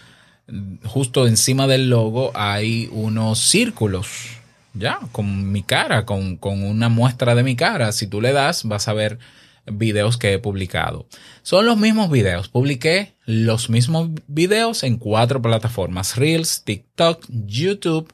justo 0.84 1.28
encima 1.28 1.68
del 1.68 1.90
logo, 1.90 2.32
hay 2.34 2.90
unos 2.92 3.40
círculos, 3.40 4.38
ya, 4.74 5.00
con 5.12 5.52
mi 5.52 5.64
cara, 5.64 6.06
con, 6.06 6.38
con 6.38 6.64
una 6.64 6.90
muestra 6.90 7.36
de 7.36 7.44
mi 7.44 7.56
cara. 7.56 7.92
Si 7.92 8.08
tú 8.08 8.22
le 8.22 8.34
das, 8.34 8.64
vas 8.64 8.88
a 8.88 8.94
ver 8.94 9.20
videos 9.66 10.18
que 10.18 10.34
he 10.34 10.40
publicado. 10.40 11.08
Son 11.44 11.66
los 11.66 11.78
mismos 11.78 12.10
videos. 12.10 12.50
Publiqué 12.50 13.14
los 13.26 13.70
mismos 13.70 14.10
videos 14.28 14.84
en 14.84 14.98
cuatro 14.98 15.42
plataformas. 15.42 16.18
Reels, 16.18 16.64
TikTok, 16.64 17.26
YouTube 17.30 18.12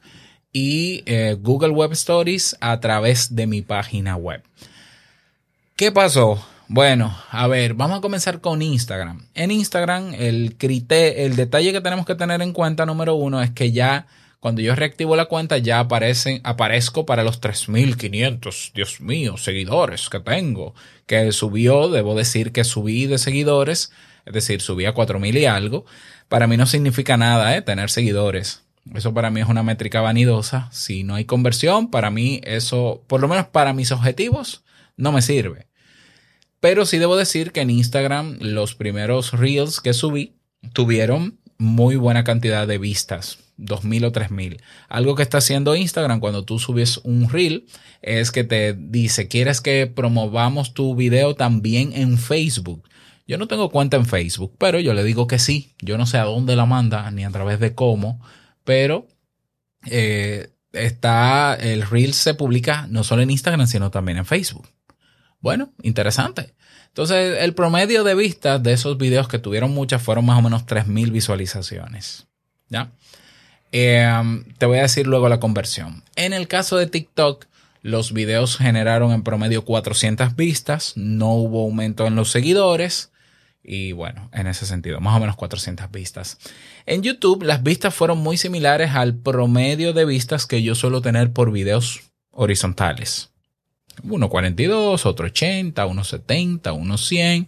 y 0.51 1.03
eh, 1.05 1.37
Google 1.39 1.71
Web 1.71 1.93
Stories 1.93 2.57
a 2.59 2.79
través 2.79 3.35
de 3.35 3.47
mi 3.47 3.61
página 3.61 4.15
web. 4.15 4.43
¿Qué 5.75 5.91
pasó? 5.91 6.45
Bueno, 6.67 7.17
a 7.29 7.47
ver, 7.47 7.73
vamos 7.73 7.97
a 7.97 8.01
comenzar 8.01 8.39
con 8.39 8.61
Instagram. 8.61 9.25
En 9.33 9.51
Instagram, 9.51 10.13
el, 10.13 10.55
el 10.59 11.35
detalle 11.35 11.73
que 11.73 11.81
tenemos 11.81 12.05
que 12.05 12.15
tener 12.15 12.41
en 12.41 12.53
cuenta, 12.53 12.85
número 12.85 13.15
uno, 13.15 13.41
es 13.41 13.51
que 13.51 13.71
ya 13.71 14.07
cuando 14.41 14.61
yo 14.61 14.73
reactivo 14.73 15.15
la 15.15 15.25
cuenta, 15.25 15.59
ya 15.59 15.79
aparecen, 15.79 16.41
aparezco 16.43 17.05
para 17.05 17.23
los 17.23 17.41
3500, 17.41 18.71
Dios 18.73 18.99
mío, 18.99 19.37
seguidores 19.37 20.09
que 20.09 20.19
tengo. 20.19 20.73
Que 21.05 21.31
subió, 21.31 21.89
debo 21.89 22.15
decir 22.15 22.51
que 22.51 22.63
subí 22.63 23.05
de 23.05 23.19
seguidores, 23.19 23.91
es 24.25 24.33
decir, 24.33 24.61
subí 24.61 24.85
a 24.85 24.93
4000 24.93 25.37
y 25.37 25.45
algo. 25.45 25.85
Para 26.27 26.47
mí 26.47 26.57
no 26.57 26.65
significa 26.65 27.17
nada, 27.17 27.55
¿eh? 27.55 27.61
Tener 27.61 27.91
seguidores. 27.91 28.63
Eso 28.93 29.13
para 29.13 29.29
mí 29.29 29.41
es 29.41 29.47
una 29.47 29.63
métrica 29.63 30.01
vanidosa. 30.01 30.69
Si 30.71 31.03
no 31.03 31.15
hay 31.15 31.25
conversión, 31.25 31.91
para 31.91 32.09
mí 32.09 32.41
eso, 32.43 33.03
por 33.07 33.21
lo 33.21 33.27
menos 33.27 33.47
para 33.47 33.73
mis 33.73 33.91
objetivos, 33.91 34.63
no 34.97 35.11
me 35.11 35.21
sirve. 35.21 35.67
Pero 36.59 36.85
sí 36.85 36.97
debo 36.97 37.15
decir 37.15 37.51
que 37.51 37.61
en 37.61 37.69
Instagram 37.69 38.37
los 38.39 38.75
primeros 38.75 39.33
reels 39.33 39.79
que 39.79 39.93
subí 39.93 40.35
tuvieron 40.73 41.39
muy 41.57 41.95
buena 41.95 42.23
cantidad 42.23 42.67
de 42.67 42.79
vistas, 42.79 43.39
2000 43.57 44.05
o 44.05 44.11
3000. 44.11 44.61
Algo 44.89 45.15
que 45.15 45.23
está 45.23 45.37
haciendo 45.37 45.75
Instagram 45.75 46.19
cuando 46.19 46.43
tú 46.43 46.59
subes 46.59 46.97
un 47.03 47.29
reel 47.29 47.65
es 48.01 48.31
que 48.31 48.43
te 48.43 48.73
dice, 48.73 49.27
¿quieres 49.27 49.61
que 49.61 49.87
promovamos 49.87 50.73
tu 50.73 50.95
video 50.95 51.35
también 51.35 51.93
en 51.93 52.17
Facebook? 52.17 52.83
Yo 53.27 53.37
no 53.37 53.47
tengo 53.47 53.69
cuenta 53.69 53.97
en 53.97 54.05
Facebook, 54.05 54.55
pero 54.57 54.79
yo 54.79 54.93
le 54.93 55.03
digo 55.03 55.27
que 55.27 55.39
sí. 55.39 55.73
Yo 55.81 55.97
no 55.97 56.05
sé 56.05 56.17
a 56.17 56.25
dónde 56.25 56.55
la 56.55 56.65
manda 56.65 57.09
ni 57.11 57.23
a 57.23 57.29
través 57.29 57.59
de 57.59 57.73
cómo, 57.75 58.19
pero 58.63 59.07
eh, 59.85 60.49
está, 60.73 61.55
el 61.55 61.83
reel 61.83 62.13
se 62.13 62.33
publica 62.33 62.87
no 62.89 63.03
solo 63.03 63.21
en 63.21 63.31
Instagram, 63.31 63.67
sino 63.67 63.91
también 63.91 64.17
en 64.17 64.25
Facebook. 64.25 64.67
Bueno, 65.39 65.71
interesante. 65.81 66.53
Entonces, 66.87 67.37
el 67.39 67.53
promedio 67.53 68.03
de 68.03 68.15
vistas 68.15 68.61
de 68.61 68.73
esos 68.73 68.97
videos 68.97 69.27
que 69.27 69.39
tuvieron 69.39 69.71
muchas 69.71 70.01
fueron 70.01 70.25
más 70.25 70.37
o 70.37 70.41
menos 70.41 70.65
3.000 70.65 71.11
visualizaciones. 71.11 72.27
¿Ya? 72.69 72.91
Em, 73.71 74.43
te 74.57 74.65
voy 74.65 74.79
a 74.79 74.83
decir 74.83 75.07
luego 75.07 75.29
la 75.29 75.39
conversión. 75.39 76.03
En 76.15 76.33
el 76.33 76.47
caso 76.47 76.77
de 76.77 76.87
TikTok, 76.87 77.45
los 77.81 78.13
videos 78.13 78.57
generaron 78.57 79.11
en 79.11 79.23
promedio 79.23 79.63
400 79.63 80.35
vistas, 80.35 80.93
no 80.95 81.33
hubo 81.33 81.63
aumento 81.63 82.05
en 82.05 82.15
los 82.15 82.29
seguidores 82.29 83.10
y 83.63 83.91
bueno, 83.91 84.29
en 84.33 84.47
ese 84.47 84.65
sentido, 84.65 84.99
más 84.99 85.15
o 85.15 85.19
menos 85.19 85.35
400 85.35 85.91
vistas. 85.91 86.39
En 86.85 87.03
YouTube, 87.03 87.43
las 87.43 87.61
vistas 87.61 87.93
fueron 87.93 88.17
muy 88.17 88.37
similares 88.37 88.91
al 88.91 89.15
promedio 89.15 89.93
de 89.93 90.05
vistas 90.05 90.45
que 90.47 90.63
yo 90.63 90.73
suelo 90.75 91.01
tener 91.01 91.31
por 91.31 91.51
videos 91.51 92.01
horizontales. 92.31 93.29
Uno 94.03 94.29
42, 94.29 95.05
otro 95.05 95.27
80, 95.27 95.85
uno 95.85 96.03
70, 96.03 96.73
uno 96.73 96.97
100. 96.97 97.47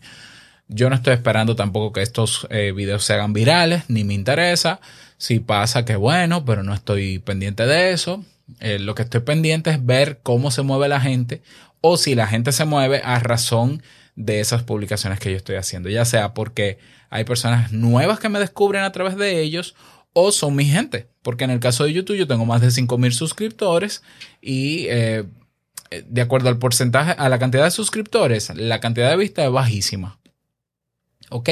Yo 0.67 0.89
no 0.89 0.95
estoy 0.95 1.13
esperando 1.13 1.55
tampoco 1.55 1.93
que 1.93 2.01
estos 2.01 2.47
eh, 2.49 2.73
videos 2.75 3.03
se 3.03 3.13
hagan 3.13 3.33
virales, 3.33 3.83
ni 3.87 4.03
me 4.03 4.13
interesa. 4.13 4.79
Si 5.17 5.39
pasa, 5.39 5.85
que 5.85 5.95
bueno, 5.95 6.45
pero 6.45 6.63
no 6.63 6.73
estoy 6.73 7.19
pendiente 7.19 7.65
de 7.65 7.91
eso. 7.91 8.23
Eh, 8.59 8.77
lo 8.77 8.93
que 8.93 9.03
estoy 9.03 9.21
pendiente 9.21 9.71
es 9.71 9.83
ver 9.83 10.19
cómo 10.21 10.51
se 10.51 10.61
mueve 10.61 10.89
la 10.89 10.99
gente 10.99 11.41
o 11.81 11.97
si 11.97 12.13
la 12.13 12.27
gente 12.27 12.51
se 12.51 12.65
mueve 12.65 13.01
a 13.03 13.19
razón 13.19 13.81
de 14.15 14.39
esas 14.39 14.63
publicaciones 14.63 15.19
que 15.19 15.31
yo 15.31 15.37
estoy 15.37 15.55
haciendo, 15.55 15.89
ya 15.89 16.05
sea 16.05 16.33
porque 16.33 16.77
hay 17.09 17.23
personas 17.23 17.71
nuevas 17.71 18.19
que 18.19 18.29
me 18.29 18.39
descubren 18.39 18.83
a 18.83 18.91
través 18.91 19.17
de 19.17 19.41
ellos 19.41 19.75
o 20.13 20.31
son 20.31 20.55
mi 20.55 20.65
gente, 20.65 21.07
porque 21.21 21.43
en 21.43 21.49
el 21.49 21.59
caso 21.59 21.83
de 21.83 21.93
YouTube 21.93 22.17
yo 22.17 22.27
tengo 22.27 22.45
más 22.45 22.61
de 22.61 22.67
5.000 22.67 23.11
suscriptores 23.11 24.03
y 24.41 24.85
eh, 24.89 25.23
de 26.07 26.21
acuerdo 26.21 26.49
al 26.49 26.59
porcentaje, 26.59 27.15
a 27.17 27.29
la 27.29 27.39
cantidad 27.39 27.63
de 27.63 27.71
suscriptores, 27.71 28.55
la 28.55 28.79
cantidad 28.79 29.09
de 29.09 29.17
vistas 29.17 29.45
es 29.45 29.51
bajísima. 29.51 30.19
¿Ok? 31.29 31.49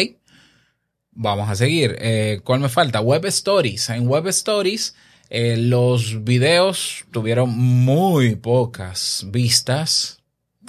Vamos 1.11 1.49
a 1.49 1.55
seguir. 1.55 1.95
Eh, 1.99 2.41
¿Cuál 2.43 2.61
me 2.61 2.69
falta? 2.69 3.01
Web 3.01 3.25
Stories. 3.25 3.89
En 3.89 4.07
Web 4.07 4.27
Stories 4.27 4.95
eh, 5.29 5.57
los 5.57 6.23
videos 6.23 7.05
tuvieron 7.11 7.49
muy 7.57 8.35
pocas 8.35 9.25
vistas. 9.27 10.20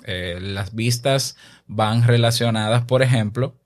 Las 0.06 0.74
vistas 0.74 1.36
van 1.66 2.06
relacionadas, 2.06 2.84
por 2.84 3.02
ejemplo, 3.02 3.56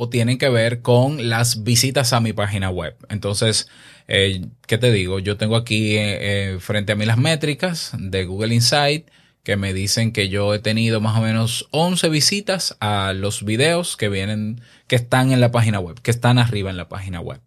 o 0.00 0.08
tienen 0.08 0.38
que 0.38 0.48
ver 0.48 0.80
con 0.80 1.28
las 1.28 1.64
visitas 1.64 2.12
a 2.12 2.20
mi 2.20 2.32
página 2.32 2.70
web. 2.70 2.96
Entonces, 3.08 3.68
eh, 4.06 4.46
¿qué 4.68 4.78
te 4.78 4.92
digo? 4.92 5.18
Yo 5.18 5.36
tengo 5.36 5.56
aquí 5.56 5.96
eh, 5.96 6.52
eh, 6.52 6.58
frente 6.60 6.92
a 6.92 6.94
mí 6.94 7.04
las 7.04 7.18
métricas 7.18 7.90
de 7.98 8.24
Google 8.24 8.54
Insight 8.54 9.08
que 9.42 9.56
me 9.56 9.74
dicen 9.74 10.12
que 10.12 10.28
yo 10.28 10.54
he 10.54 10.60
tenido 10.60 11.00
más 11.00 11.18
o 11.18 11.22
menos 11.22 11.66
11 11.72 12.10
visitas 12.10 12.76
a 12.78 13.12
los 13.12 13.44
videos 13.44 13.96
que 13.96 14.08
vienen, 14.08 14.60
que 14.86 14.94
están 14.94 15.32
en 15.32 15.40
la 15.40 15.50
página 15.50 15.80
web, 15.80 16.00
que 16.00 16.12
están 16.12 16.38
arriba 16.38 16.70
en 16.70 16.76
la 16.76 16.88
página 16.88 17.20
web. 17.20 17.40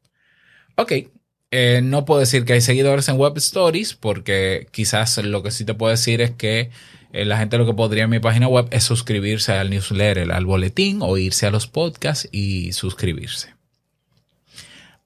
Ok, 0.75 0.91
no 1.83 2.03
puedo 2.03 2.19
decir 2.19 2.43
que 2.43 2.53
hay 2.53 2.61
seguidores 2.61 3.07
en 3.07 3.17
Web 3.17 3.37
Stories 3.37 3.93
porque 3.93 4.67
quizás 4.71 5.17
lo 5.19 5.43
que 5.43 5.51
sí 5.51 5.63
te 5.63 5.73
puedo 5.73 5.91
decir 5.91 6.21
es 6.21 6.31
que 6.31 6.71
eh, 7.13 7.25
la 7.25 7.37
gente 7.37 7.57
lo 7.57 7.65
que 7.65 7.73
podría 7.73 8.05
en 8.05 8.09
mi 8.09 8.19
página 8.19 8.47
web 8.47 8.67
es 8.71 8.83
suscribirse 8.83 9.51
al 9.51 9.69
newsletter, 9.69 10.31
al 10.31 10.45
boletín 10.45 10.99
o 11.01 11.17
irse 11.17 11.45
a 11.45 11.51
los 11.51 11.67
podcasts 11.67 12.27
y 12.31 12.71
suscribirse. 12.71 13.53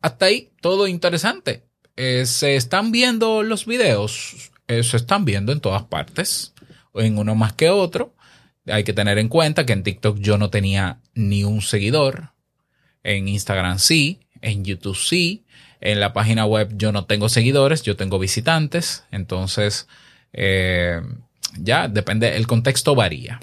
Hasta 0.01 0.27
ahí 0.27 0.51
todo 0.61 0.87
interesante. 0.87 1.63
Eh, 1.95 2.25
se 2.25 2.55
están 2.55 2.91
viendo 2.91 3.41
los 3.41 3.65
videos, 3.65 4.51
eh, 4.67 4.83
se 4.83 4.97
están 4.97 5.25
viendo 5.25 5.51
en 5.51 5.61
todas 5.61 5.83
partes, 5.83 6.53
en 6.93 7.17
uno 7.17 7.33
más 7.33 7.53
que 7.53 7.69
otro. 7.69 8.13
Hay 8.67 8.83
que 8.83 8.93
tener 8.93 9.17
en 9.17 9.29
cuenta 9.29 9.65
que 9.65 9.73
en 9.73 9.83
TikTok 9.83 10.19
yo 10.19 10.37
no 10.37 10.49
tenía 10.49 10.99
ni 11.13 11.43
un 11.43 11.61
seguidor, 11.61 12.33
en 13.03 13.27
Instagram 13.27 13.79
sí, 13.79 14.19
en 14.41 14.63
YouTube 14.65 14.97
sí, 14.97 15.45
en 15.79 15.99
la 15.99 16.13
página 16.13 16.45
web 16.45 16.69
yo 16.75 16.91
no 16.91 17.05
tengo 17.05 17.29
seguidores, 17.29 17.83
yo 17.83 17.95
tengo 17.95 18.19
visitantes, 18.19 19.05
entonces 19.11 19.87
ya 21.59 21.87
depende, 21.87 22.35
el 22.35 22.47
contexto 22.47 22.95
varía. 22.95 23.39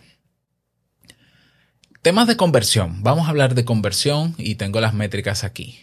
Temas 2.02 2.26
de 2.26 2.36
conversión. 2.36 3.02
Vamos 3.02 3.26
a 3.26 3.30
hablar 3.30 3.54
de 3.54 3.64
conversión 3.64 4.34
y 4.36 4.56
tengo 4.56 4.80
las 4.80 4.92
métricas 4.92 5.44
aquí. 5.44 5.78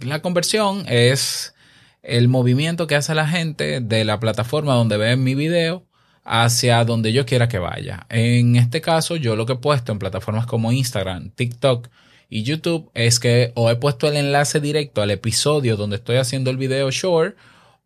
La 0.00 0.20
conversión 0.20 0.84
es 0.88 1.54
el 2.02 2.28
movimiento 2.28 2.86
que 2.86 2.96
hace 2.96 3.14
la 3.14 3.28
gente 3.28 3.80
de 3.80 4.04
la 4.04 4.18
plataforma 4.18 4.74
donde 4.74 4.96
ve 4.96 5.16
mi 5.16 5.34
video 5.34 5.86
hacia 6.24 6.84
donde 6.84 7.12
yo 7.12 7.26
quiera 7.26 7.48
que 7.48 7.58
vaya. 7.58 8.06
En 8.08 8.56
este 8.56 8.80
caso, 8.80 9.16
yo 9.16 9.36
lo 9.36 9.46
que 9.46 9.54
he 9.54 9.56
puesto 9.56 9.92
en 9.92 9.98
plataformas 9.98 10.46
como 10.46 10.72
Instagram, 10.72 11.30
TikTok 11.30 11.88
Y 12.28 12.42
YouTube 12.44 12.90
es 12.94 13.18
que 13.20 13.52
o 13.54 13.70
he 13.70 13.76
puesto 13.76 14.08
el 14.08 14.16
enlace 14.16 14.60
directo 14.60 15.02
al 15.02 15.10
episodio 15.10 15.76
donde 15.76 15.96
estoy 15.96 16.16
haciendo 16.16 16.50
el 16.50 16.56
video 16.56 16.90
short 16.90 17.36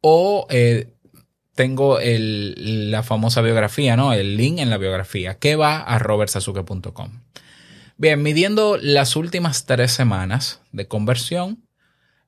o 0.00 0.46
eh, 0.50 0.93
tengo 1.54 1.98
la 2.00 3.02
famosa 3.02 3.40
biografía, 3.40 3.96
¿no? 3.96 4.12
El 4.12 4.36
link 4.36 4.58
en 4.58 4.70
la 4.70 4.78
biografía 4.78 5.38
que 5.38 5.56
va 5.56 5.78
a 5.78 5.98
robertsazuke.com. 5.98 7.20
Bien, 7.96 8.22
midiendo 8.22 8.76
las 8.76 9.14
últimas 9.14 9.66
tres 9.66 9.92
semanas 9.92 10.60
de 10.72 10.88
conversión, 10.88 11.64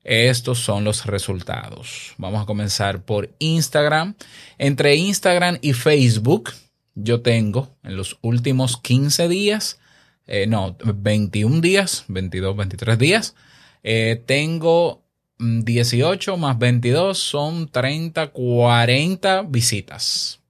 estos 0.05 0.61
son 0.61 0.85
los 0.85 1.07
resultados. 1.07 2.15
Vamos 2.19 2.41
a 2.41 2.47
comenzar 2.47 3.05
por 3.05 3.35
Instagram. 3.41 4.15
Entre 4.59 4.95
Instagram 4.95 5.59
y 5.63 5.73
Facebook, 5.73 6.53
yo 6.95 7.23
tengo 7.23 7.77
en 7.83 7.97
los 7.97 8.19
últimos 8.23 8.77
15 8.77 9.29
días, 9.29 9.81
eh, 10.29 10.47
no, 10.47 10.77
21 10.85 11.61
días, 11.61 12.05
22, 12.07 12.57
23 12.57 12.99
días, 12.99 13.35
eh, 13.83 14.23
tengo 14.25 15.06
18 15.39 16.37
más 16.37 16.59
22 16.59 17.19
son 17.19 17.69
30, 17.69 18.29
40 18.29 19.43
visitas. 19.43 20.41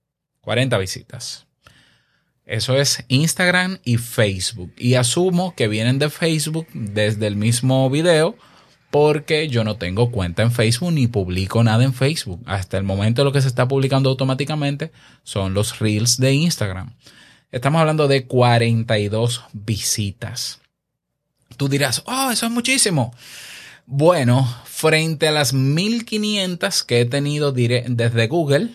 40 0.40 0.78
visitas. 0.78 1.46
Eso 2.44 2.76
es 2.76 3.04
Instagram 3.08 3.78
y 3.84 3.96
Facebook. 3.98 4.72
Y 4.78 4.94
asumo 4.94 5.54
que 5.56 5.66
vienen 5.66 5.98
de 5.98 6.10
Facebook 6.10 6.68
desde 6.72 7.26
el 7.26 7.34
mismo 7.34 7.90
video 7.90 8.36
porque 8.90 9.48
yo 9.48 9.64
no 9.64 9.76
tengo 9.76 10.12
cuenta 10.12 10.42
en 10.42 10.52
Facebook 10.52 10.92
ni 10.92 11.08
publico 11.08 11.64
nada 11.64 11.82
en 11.82 11.92
Facebook. 11.92 12.40
Hasta 12.46 12.78
el 12.78 12.84
momento 12.84 13.24
lo 13.24 13.32
que 13.32 13.42
se 13.42 13.48
está 13.48 13.66
publicando 13.66 14.10
automáticamente 14.10 14.92
son 15.24 15.54
los 15.54 15.80
reels 15.80 16.18
de 16.18 16.34
Instagram. 16.34 16.94
Estamos 17.50 17.80
hablando 17.80 18.06
de 18.06 18.26
42 18.26 19.42
visitas. 19.52 20.60
Tú 21.56 21.68
dirás, 21.68 22.02
oh, 22.06 22.30
eso 22.30 22.46
es 22.46 22.52
muchísimo. 22.52 23.12
Bueno, 23.88 24.44
frente 24.64 25.28
a 25.28 25.30
las 25.30 25.52
1500 25.52 26.82
que 26.82 27.00
he 27.00 27.04
tenido 27.04 27.52
desde 27.52 28.26
Google, 28.26 28.70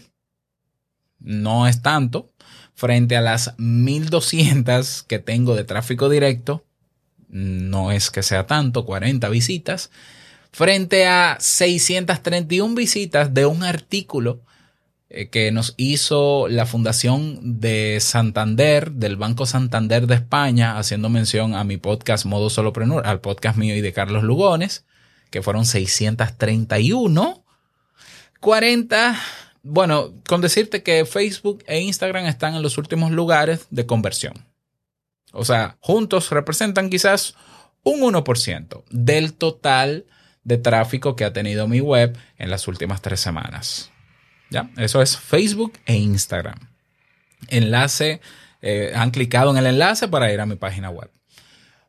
no 1.20 1.68
es 1.68 1.82
tanto. 1.82 2.32
Frente 2.74 3.18
a 3.18 3.22
las 3.22 3.54
1200 3.58 5.04
que 5.04 5.20
tengo 5.20 5.56
de 5.56 5.66
tráfico 5.66 6.10
directo, 6.10 6.64
no 7.28 7.92
es 7.92 8.10
que 8.10 8.24
sea 8.24 8.48
tanto, 8.48 8.86
40 8.86 9.28
visitas, 9.28 9.92
frente 10.52 11.06
a 11.06 11.38
631 11.40 12.74
visitas 12.74 13.34
de 13.34 13.46
un 13.46 13.64
artículo 13.64 14.42
eh, 15.10 15.28
que 15.28 15.52
nos 15.52 15.74
hizo 15.76 16.48
la 16.48 16.66
Fundación 16.66 17.60
de 17.60 18.00
Santander, 18.00 18.94
del 18.94 19.18
Banco 19.18 19.46
Santander 19.46 20.08
de 20.08 20.16
España, 20.16 20.78
haciendo 20.78 21.10
mención 21.10 21.54
a 21.54 21.66
mi 21.66 21.76
podcast 21.76 22.26
Modo 22.26 22.50
Soloprenur, 22.50 23.06
al 23.06 23.20
podcast 23.20 23.58
mío 23.58 23.76
y 23.76 23.82
de 23.82 23.94
Carlos 23.94 24.24
Lugones, 24.24 24.86
que 25.32 25.42
fueron 25.42 25.66
631. 25.66 27.44
40, 28.40 29.20
bueno, 29.64 30.14
con 30.28 30.42
decirte 30.42 30.84
que 30.84 31.06
Facebook 31.06 31.64
e 31.66 31.80
Instagram 31.80 32.26
están 32.26 32.56
en 32.56 32.62
los 32.62 32.78
últimos 32.78 33.12
lugares 33.12 33.66
de 33.72 33.86
conversión. 33.88 34.46
O 35.32 35.46
sea, 35.46 35.78
juntos 35.80 36.30
representan 36.30 36.90
quizás 36.90 37.36
un 37.84 38.02
1% 38.02 38.84
del 38.90 39.34
total 39.34 40.06
de 40.44 40.58
tráfico 40.58 41.16
que 41.16 41.24
ha 41.24 41.34
tenido 41.34 41.68
mi 41.68 41.80
web 41.80 42.18
en 42.38 42.50
las 42.50 42.68
últimas 42.68 43.02
tres 43.02 43.20
semanas. 43.20 43.92
¿Ya? 44.50 44.70
Eso 44.78 45.02
es 45.02 45.18
Facebook 45.18 45.74
e 45.86 45.96
Instagram. 45.96 46.60
Enlace, 47.48 48.22
eh, 48.62 48.92
han 48.96 49.12
clicado 49.12 49.52
en 49.52 49.58
el 49.58 49.66
enlace 49.66 50.08
para 50.08 50.32
ir 50.34 50.42
a 50.42 50.46
mi 50.46 50.56
página 50.56 50.90
web. 50.90 51.10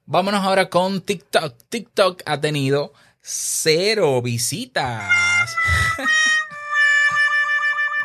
Vámonos 0.05 0.45
ahora 0.45 0.69
con 0.69 1.01
TikTok. 1.01 1.57
TikTok 1.69 2.23
ha 2.27 2.41
tenido 2.41 2.93
cero 3.23 4.21
visitas. 4.21 5.57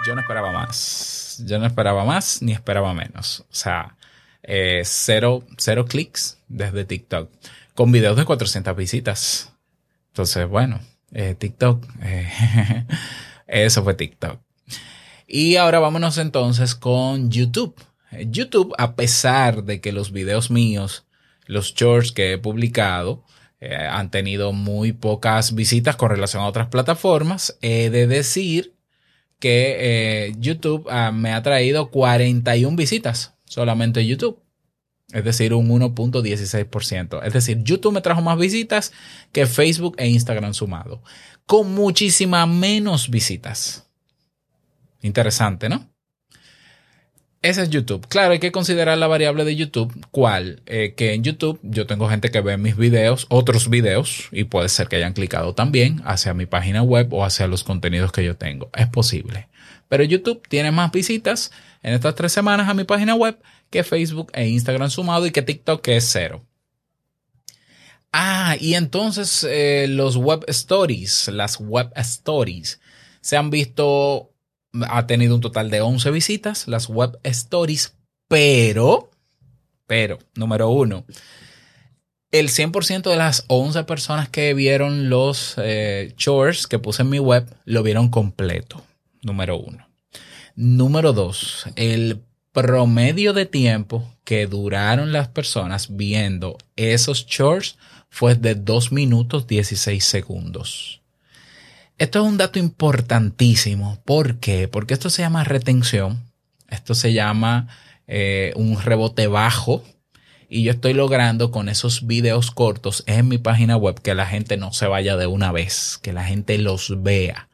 Yo 0.06 0.16
no 0.16 0.22
esperaba 0.22 0.52
más. 0.52 1.44
Yo 1.46 1.60
no 1.60 1.66
esperaba 1.66 2.06
más 2.06 2.42
ni 2.42 2.54
esperaba 2.54 2.94
menos. 2.94 3.42
O 3.42 3.56
sea, 3.56 3.98
eh, 4.44 4.84
cero, 4.86 5.44
cero 5.58 5.86
clics 5.86 6.38
desde 6.48 6.86
TikTok, 6.86 7.30
con 7.76 7.92
videos 7.92 8.16
de 8.16 8.24
400 8.24 8.76
visitas. 8.76 9.52
Entonces, 10.10 10.48
bueno, 10.48 10.80
eh, 11.12 11.36
TikTok, 11.38 11.86
eh, 12.02 12.86
eso 13.48 13.84
fue 13.84 13.96
TikTok. 13.96 14.40
Y 15.28 15.58
ahora 15.58 15.80
vámonos 15.80 16.18
entonces 16.18 16.74
con 16.76 17.30
YouTube. 17.30 17.76
YouTube, 18.26 18.74
a 18.78 18.96
pesar 18.96 19.64
de 19.66 19.82
que 19.82 19.92
los 19.92 20.14
videos 20.14 20.50
míos, 20.50 21.06
los 21.46 21.74
shorts 21.74 22.14
que 22.14 22.32
he 22.32 22.38
publicado, 22.38 23.26
han 23.60 24.12
tenido 24.12 24.54
muy 24.54 24.92
pocas 24.92 25.56
visitas 25.56 25.96
con 25.96 26.10
relación 26.10 26.44
a 26.44 26.48
otras 26.48 26.68
plataformas, 26.68 27.58
he 27.62 27.90
de 27.90 28.08
decir 28.08 28.76
que 29.40 30.34
YouTube 30.38 30.88
ah, 30.90 31.12
me 31.12 31.34
ha 31.34 31.42
traído 31.42 31.90
41 31.90 32.76
visitas 32.76 33.36
solamente 33.46 34.06
YouTube. 34.06 34.42
Es 35.14 35.24
decir, 35.24 35.54
un 35.54 35.70
1.16%. 35.70 37.22
Es 37.24 37.34
decir, 37.34 37.64
YouTube 37.64 37.94
me 37.94 38.02
trajo 38.02 38.22
más 38.22 38.38
visitas 38.38 38.92
que 39.32 39.46
Facebook 39.46 39.96
e 39.98 40.08
Instagram 40.10 40.54
sumado. 40.54 41.02
Con 41.46 41.74
muchísimas 41.74 42.48
menos 42.48 43.10
visitas. 43.10 43.88
Interesante, 45.02 45.70
¿no? 45.70 45.90
Ese 47.42 47.62
es 47.62 47.70
YouTube. 47.70 48.08
Claro, 48.08 48.34
hay 48.34 48.40
que 48.40 48.52
considerar 48.52 48.98
la 48.98 49.08
variable 49.08 49.46
de 49.46 49.56
YouTube. 49.56 49.94
¿Cuál? 50.12 50.62
Eh, 50.66 50.96
que 50.98 51.14
en 51.14 51.24
YouTube 51.24 51.60
yo 51.62 51.86
tengo 51.86 52.10
gente 52.10 52.30
que 52.30 52.42
ve 52.42 52.58
mis 52.58 52.76
videos, 52.76 53.28
otros 53.30 53.70
videos, 53.70 54.28
y 54.32 54.46
puede 54.46 54.70
ser 54.70 54.88
que 54.88 54.96
hayan 54.96 55.14
clicado 55.14 55.54
también 55.54 56.02
hacia 56.04 56.34
mi 56.34 56.46
página 56.48 56.82
web 56.82 57.14
o 57.14 57.24
hacia 57.24 57.48
los 57.48 57.64
contenidos 57.64 58.12
que 58.12 58.24
yo 58.24 58.36
tengo. 58.36 58.70
Es 58.74 58.88
posible. 58.88 59.48
Pero 59.88 60.04
YouTube 60.04 60.42
tiene 60.50 60.72
más 60.72 60.92
visitas 60.92 61.52
en 61.84 61.94
estas 61.94 62.16
tres 62.16 62.32
semanas 62.32 62.68
a 62.70 62.74
mi 62.74 62.84
página 62.84 63.16
web 63.16 63.38
que 63.70 63.84
Facebook 63.84 64.32
e 64.34 64.48
Instagram 64.48 64.90
sumado 64.90 65.26
y 65.26 65.32
que 65.32 65.42
TikTok 65.42 65.88
es 65.90 66.10
cero. 66.12 66.44
Ah, 68.12 68.56
y 68.60 68.74
entonces 68.74 69.46
eh, 69.48 69.86
los 69.90 70.16
web 70.18 70.44
stories, 70.48 71.28
las 71.28 71.60
web 71.60 71.92
stories, 71.96 72.80
se 73.22 73.38
han 73.38 73.50
visto, 73.50 74.32
ha 74.88 75.08
tenido 75.08 75.36
un 75.36 75.42
total 75.42 75.70
de 75.70 75.82
11 75.82 76.12
visitas, 76.12 76.68
las 76.68 76.90
web 76.90 77.20
stories, 77.24 77.96
pero, 78.28 79.10
pero, 79.86 80.20
número 80.36 80.70
uno, 80.70 81.06
el 82.32 82.50
100% 82.50 83.10
de 83.10 83.16
las 83.16 83.46
11 83.48 83.84
personas 83.86 84.30
que 84.30 84.54
vieron 84.54 85.10
los 85.10 85.56
eh, 85.58 86.14
shorts 86.18 86.68
que 86.68 86.80
puse 86.80 87.04
en 87.04 87.10
mi 87.10 87.20
web 87.20 87.48
lo 87.66 87.84
vieron 87.84 88.10
completo, 88.10 88.84
número 89.22 89.58
uno. 89.58 89.88
Número 90.56 91.14
dos, 91.14 91.66
el 91.76 92.22
promedio 92.52 93.34
de 93.34 93.46
tiempo 93.46 94.12
que 94.24 94.48
duraron 94.48 95.14
las 95.14 95.28
personas 95.28 95.96
viendo 95.96 96.58
esos 96.76 97.28
shorts 97.28 97.78
fue 98.10 98.36
de 98.36 98.56
2 98.56 98.92
minutos 98.92 99.48
16 99.48 100.04
segundos. 100.04 101.02
Esto 101.98 102.20
es 102.20 102.26
un 102.26 102.38
dato 102.38 102.60
importantísimo. 102.60 104.00
¿Por 104.06 104.40
qué? 104.40 104.68
Porque 104.68 104.94
esto 104.94 105.10
se 105.10 105.24
llama 105.24 105.44
retención. 105.44 106.24
Esto 106.70 106.94
se 106.96 107.14
llama 107.14 107.68
eh, 108.08 108.54
un 108.56 108.80
rebote 108.82 109.28
bajo. 109.28 109.84
Y 110.50 110.64
yo 110.64 110.72
estoy 110.72 110.94
logrando 110.94 111.52
con 111.52 111.70
esos 111.70 112.08
videos 112.08 112.52
cortos 112.52 113.04
en 113.06 113.28
mi 113.28 113.38
página 113.38 113.76
web 113.76 114.02
que 114.02 114.16
la 114.16 114.26
gente 114.26 114.58
no 114.58 114.72
se 114.72 114.88
vaya 114.88 115.18
de 115.18 115.28
una 115.28 115.52
vez, 115.52 116.00
que 116.02 116.14
la 116.14 116.24
gente 116.24 116.58
los 116.58 117.04
vea. 117.04 117.50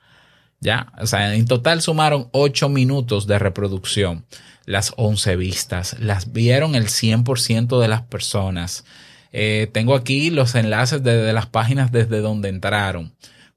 Ya, 0.60 0.94
o 1.00 1.08
sea, 1.08 1.36
en 1.36 1.46
total 1.46 1.82
sumaron 1.82 2.30
8 2.32 2.70
minutos 2.70 3.28
de 3.28 3.40
reproducción. 3.40 4.26
Las 4.66 4.94
11 4.96 5.36
vistas, 5.36 5.98
las 6.00 6.32
vieron 6.32 6.76
el 6.76 6.88
100% 6.88 7.82
de 7.82 7.88
las 7.90 8.04
personas. 8.04 8.86
Eh, 9.34 9.68
tengo 9.74 9.96
aquí 9.96 10.30
los 10.30 10.56
enlaces 10.56 11.04
de, 11.04 11.34
las 11.34 11.48
páginas 11.48 11.92
desde 11.92 12.22
donde 12.22 12.50
entraron, 12.50 13.14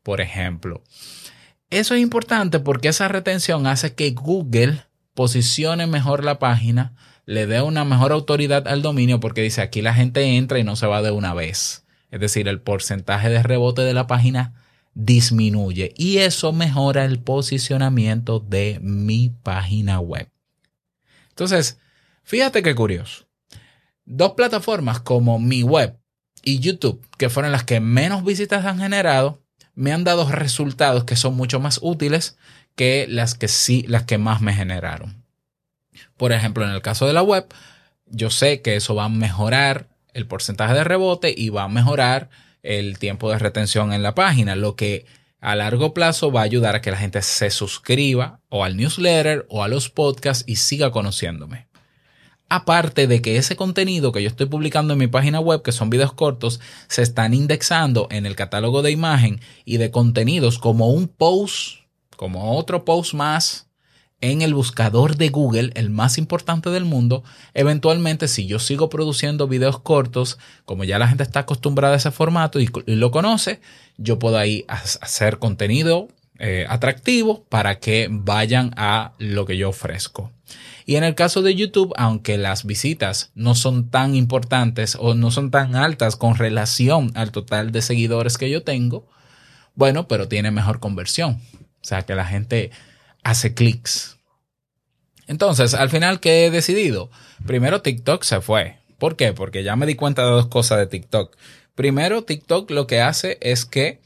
por 0.06 0.20
ejemplo. 0.20 0.84
Eso 1.68 1.96
es 1.96 2.00
importante 2.00 2.60
porque 2.60 2.86
esa 2.86 3.08
retención 3.08 3.66
hace 3.66 3.96
que 3.96 4.12
Google 4.12 4.84
posicione 5.14 5.88
mejor 5.88 6.22
la 6.22 6.38
página, 6.38 6.94
le 7.24 7.48
dé 7.48 7.60
una 7.60 7.84
mejor 7.84 8.12
autoridad 8.12 8.68
al 8.68 8.82
dominio 8.82 9.18
porque 9.18 9.42
dice 9.42 9.62
aquí 9.62 9.82
la 9.82 9.94
gente 9.94 10.36
entra 10.36 10.60
y 10.60 10.62
no 10.62 10.76
se 10.76 10.86
va 10.86 11.02
de 11.02 11.10
una 11.10 11.34
vez. 11.34 11.84
Es 12.12 12.20
decir, 12.20 12.46
el 12.46 12.60
porcentaje 12.60 13.30
de 13.30 13.42
rebote 13.42 13.82
de 13.82 13.94
la 13.94 14.06
página 14.06 14.54
disminuye 14.94 15.92
y 15.96 16.18
eso 16.18 16.52
mejora 16.52 17.04
el 17.04 17.18
posicionamiento 17.18 18.38
de 18.38 18.78
mi 18.80 19.30
página 19.30 19.98
web. 19.98 20.30
Entonces, 21.30 21.80
fíjate 22.22 22.62
qué 22.62 22.76
curioso. 22.76 23.26
Dos 24.04 24.34
plataformas 24.34 25.00
como 25.00 25.40
mi 25.40 25.64
web 25.64 25.98
y 26.44 26.60
YouTube, 26.60 27.04
que 27.18 27.28
fueron 27.28 27.50
las 27.50 27.64
que 27.64 27.80
menos 27.80 28.24
visitas 28.24 28.64
han 28.66 28.78
generado, 28.78 29.42
me 29.76 29.92
han 29.92 30.02
dado 30.02 30.28
resultados 30.28 31.04
que 31.04 31.14
son 31.14 31.36
mucho 31.36 31.60
más 31.60 31.78
útiles 31.82 32.36
que 32.74 33.06
las 33.08 33.34
que 33.34 33.46
sí, 33.46 33.84
las 33.86 34.02
que 34.02 34.18
más 34.18 34.40
me 34.40 34.52
generaron. 34.52 35.22
Por 36.16 36.32
ejemplo, 36.32 36.64
en 36.64 36.70
el 36.70 36.82
caso 36.82 37.06
de 37.06 37.12
la 37.12 37.22
web, 37.22 37.46
yo 38.06 38.30
sé 38.30 38.62
que 38.62 38.74
eso 38.74 38.94
va 38.94 39.04
a 39.04 39.08
mejorar 39.08 39.88
el 40.14 40.26
porcentaje 40.26 40.74
de 40.74 40.84
rebote 40.84 41.32
y 41.36 41.50
va 41.50 41.64
a 41.64 41.68
mejorar 41.68 42.30
el 42.62 42.98
tiempo 42.98 43.30
de 43.30 43.38
retención 43.38 43.92
en 43.92 44.02
la 44.02 44.14
página, 44.14 44.56
lo 44.56 44.74
que 44.76 45.06
a 45.40 45.54
largo 45.54 45.94
plazo 45.94 46.32
va 46.32 46.40
a 46.40 46.44
ayudar 46.44 46.74
a 46.74 46.80
que 46.80 46.90
la 46.90 46.96
gente 46.96 47.22
se 47.22 47.50
suscriba 47.50 48.40
o 48.48 48.64
al 48.64 48.76
newsletter 48.76 49.46
o 49.48 49.62
a 49.62 49.68
los 49.68 49.90
podcasts 49.90 50.44
y 50.46 50.56
siga 50.56 50.90
conociéndome. 50.90 51.68
Aparte 52.48 53.06
de 53.08 53.20
que 53.20 53.38
ese 53.38 53.56
contenido 53.56 54.12
que 54.12 54.22
yo 54.22 54.28
estoy 54.28 54.46
publicando 54.46 54.92
en 54.92 55.00
mi 55.00 55.08
página 55.08 55.40
web, 55.40 55.62
que 55.62 55.72
son 55.72 55.90
videos 55.90 56.12
cortos, 56.12 56.60
se 56.86 57.02
están 57.02 57.34
indexando 57.34 58.06
en 58.10 58.24
el 58.24 58.36
catálogo 58.36 58.82
de 58.82 58.92
imagen 58.92 59.40
y 59.64 59.78
de 59.78 59.90
contenidos 59.90 60.58
como 60.58 60.90
un 60.90 61.08
post, 61.08 61.80
como 62.16 62.56
otro 62.56 62.84
post 62.84 63.14
más 63.14 63.66
en 64.20 64.42
el 64.42 64.54
buscador 64.54 65.16
de 65.16 65.28
Google, 65.28 65.72
el 65.74 65.90
más 65.90 66.18
importante 66.18 66.70
del 66.70 66.84
mundo, 66.84 67.22
eventualmente 67.52 68.28
si 68.28 68.46
yo 68.46 68.58
sigo 68.58 68.88
produciendo 68.88 69.46
videos 69.46 69.80
cortos, 69.80 70.38
como 70.64 70.84
ya 70.84 70.98
la 70.98 71.08
gente 71.08 71.22
está 71.22 71.40
acostumbrada 71.40 71.94
a 71.94 71.98
ese 71.98 72.10
formato 72.10 72.58
y, 72.60 72.70
lo 72.86 73.10
conoce, 73.10 73.60
yo 73.98 74.18
puedo 74.18 74.38
ahí 74.38 74.64
hacer 74.68 75.38
contenido 75.38 76.08
eh, 76.38 76.66
para 77.48 77.78
que 77.78 78.08
vayan 78.10 78.72
a 78.76 79.12
lo 79.18 79.46
que 79.46 79.56
yo 79.56 79.70
ofrezco. 79.70 80.32
Y 80.84 80.94
en 80.94 81.04
el 81.04 81.16
caso 81.16 81.42
de 81.42 81.54
YouTube, 81.54 81.92
aunque 81.96 82.38
las 82.38 82.64
visitas 82.64 83.32
no 83.34 83.54
son 83.54 83.90
tan 83.90 84.14
importantes 84.14 84.96
o 85.00 85.14
no 85.14 85.32
son 85.32 85.50
tan 85.50 85.74
altas 85.74 86.14
con 86.14 86.36
relación 86.36 87.10
al 87.14 87.32
total 87.32 87.72
de 87.72 87.82
seguidores 87.82 88.38
que 88.38 88.50
yo 88.50 88.62
tengo, 88.62 89.08
bueno, 89.74 90.06
pero 90.06 90.28
tiene 90.28 90.52
mejor 90.52 90.78
conversión. 90.78 91.40
O 91.82 91.84
sea 91.84 92.02
que 92.02 92.14
la 92.14 92.24
gente 92.24 92.70
hace 93.24 93.52
clics. 93.54 94.16
Entonces, 95.26 95.74
al 95.74 95.90
final, 95.90 96.20
¿qué 96.20 96.46
he 96.46 96.50
decidido? 96.50 97.10
Primero, 97.44 97.82
TikTok 97.82 98.22
se 98.22 98.40
fue. 98.40 98.78
¿Por 98.98 99.16
qué? 99.16 99.32
Porque 99.32 99.64
ya 99.64 99.74
me 99.74 99.86
di 99.86 99.96
cuenta 99.96 100.24
de 100.24 100.30
dos 100.30 100.46
cosas 100.46 100.78
de 100.78 100.86
TikTok. 100.86 101.36
Primero, 101.74 102.22
TikTok 102.22 102.70
lo 102.70 102.86
que 102.86 103.00
hace 103.00 103.38
es 103.40 103.64
que 103.64 104.00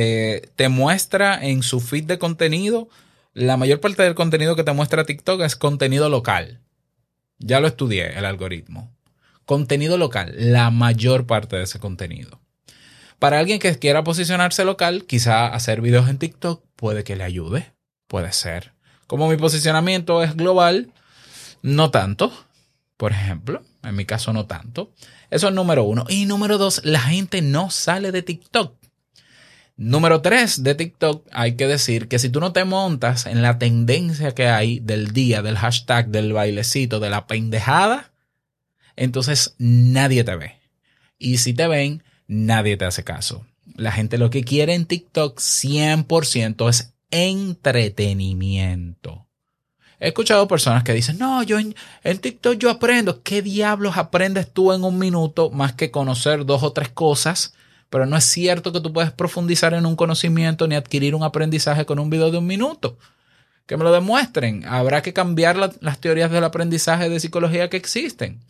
eh, 0.00 0.52
te 0.54 0.68
muestra 0.68 1.44
en 1.44 1.64
su 1.64 1.80
feed 1.80 2.04
de 2.04 2.20
contenido, 2.20 2.88
la 3.34 3.56
mayor 3.56 3.80
parte 3.80 4.04
del 4.04 4.14
contenido 4.14 4.54
que 4.54 4.62
te 4.62 4.72
muestra 4.72 5.02
TikTok 5.02 5.40
es 5.40 5.56
contenido 5.56 6.08
local. 6.08 6.60
Ya 7.40 7.58
lo 7.58 7.66
estudié, 7.66 8.16
el 8.16 8.24
algoritmo. 8.24 8.94
Contenido 9.44 9.96
local, 9.96 10.36
la 10.36 10.70
mayor 10.70 11.26
parte 11.26 11.56
de 11.56 11.64
ese 11.64 11.80
contenido. 11.80 12.40
Para 13.18 13.40
alguien 13.40 13.58
que 13.58 13.76
quiera 13.76 14.04
posicionarse 14.04 14.64
local, 14.64 15.04
quizá 15.04 15.48
hacer 15.48 15.80
videos 15.80 16.08
en 16.08 16.18
TikTok 16.18 16.64
puede 16.76 17.02
que 17.02 17.16
le 17.16 17.24
ayude. 17.24 17.72
Puede 18.06 18.32
ser. 18.32 18.74
Como 19.08 19.28
mi 19.28 19.36
posicionamiento 19.36 20.22
es 20.22 20.36
global, 20.36 20.92
no 21.62 21.90
tanto. 21.90 22.32
Por 22.96 23.10
ejemplo, 23.10 23.64
en 23.82 23.96
mi 23.96 24.04
caso 24.04 24.32
no 24.32 24.46
tanto. 24.46 24.92
Eso 25.28 25.48
es 25.48 25.54
número 25.54 25.82
uno. 25.82 26.04
Y 26.08 26.26
número 26.26 26.56
dos, 26.56 26.82
la 26.84 27.00
gente 27.00 27.42
no 27.42 27.70
sale 27.70 28.12
de 28.12 28.22
TikTok. 28.22 28.78
Número 29.78 30.20
tres 30.22 30.64
de 30.64 30.74
TikTok, 30.74 31.24
hay 31.30 31.54
que 31.54 31.68
decir 31.68 32.08
que 32.08 32.18
si 32.18 32.30
tú 32.30 32.40
no 32.40 32.52
te 32.52 32.64
montas 32.64 33.26
en 33.26 33.42
la 33.42 33.60
tendencia 33.60 34.34
que 34.34 34.48
hay 34.48 34.80
del 34.80 35.12
día, 35.12 35.40
del 35.40 35.56
hashtag, 35.56 36.08
del 36.08 36.32
bailecito, 36.32 36.98
de 36.98 37.10
la 37.10 37.28
pendejada, 37.28 38.10
entonces 38.96 39.54
nadie 39.58 40.24
te 40.24 40.34
ve. 40.34 40.56
Y 41.16 41.38
si 41.38 41.54
te 41.54 41.68
ven, 41.68 42.02
nadie 42.26 42.76
te 42.76 42.86
hace 42.86 43.04
caso. 43.04 43.46
La 43.76 43.92
gente 43.92 44.18
lo 44.18 44.30
que 44.30 44.42
quiere 44.42 44.74
en 44.74 44.84
TikTok 44.84 45.38
100% 45.38 46.68
es 46.68 46.92
entretenimiento. 47.12 49.28
He 50.00 50.08
escuchado 50.08 50.48
personas 50.48 50.82
que 50.82 50.92
dicen, 50.92 51.18
no, 51.18 51.44
yo 51.44 51.60
en, 51.60 51.76
TikTok 52.02 52.58
yo 52.58 52.70
aprendo. 52.70 53.22
¿Qué 53.22 53.42
diablos 53.42 53.96
aprendes 53.96 54.52
tú 54.52 54.72
en 54.72 54.82
un 54.82 54.98
minuto 54.98 55.50
más 55.50 55.74
que 55.74 55.92
conocer 55.92 56.44
dos 56.44 56.64
o 56.64 56.72
tres 56.72 56.88
cosas? 56.88 57.54
Pero 57.90 58.06
no 58.06 58.16
es 58.16 58.24
cierto 58.24 58.72
que 58.72 58.80
tú 58.80 58.92
puedes 58.92 59.12
profundizar 59.12 59.74
en 59.74 59.86
un 59.86 59.96
conocimiento 59.96 60.68
ni 60.68 60.74
adquirir 60.74 61.14
un 61.14 61.22
aprendizaje 61.22 61.86
con 61.86 61.98
un 61.98 62.10
video 62.10 62.30
de 62.30 62.38
un 62.38 62.46
minuto. 62.46 62.98
Que 63.66 63.76
me 63.76 63.84
lo 63.84 63.92
demuestren. 63.92 64.66
Habrá 64.66 65.02
que 65.02 65.12
cambiar 65.12 65.56
las 65.56 66.00
teorías 66.00 66.30
del 66.30 66.44
aprendizaje 66.44 67.08
de 67.08 67.20
psicología 67.20 67.68
que 67.68 67.76
existen. 67.76 68.40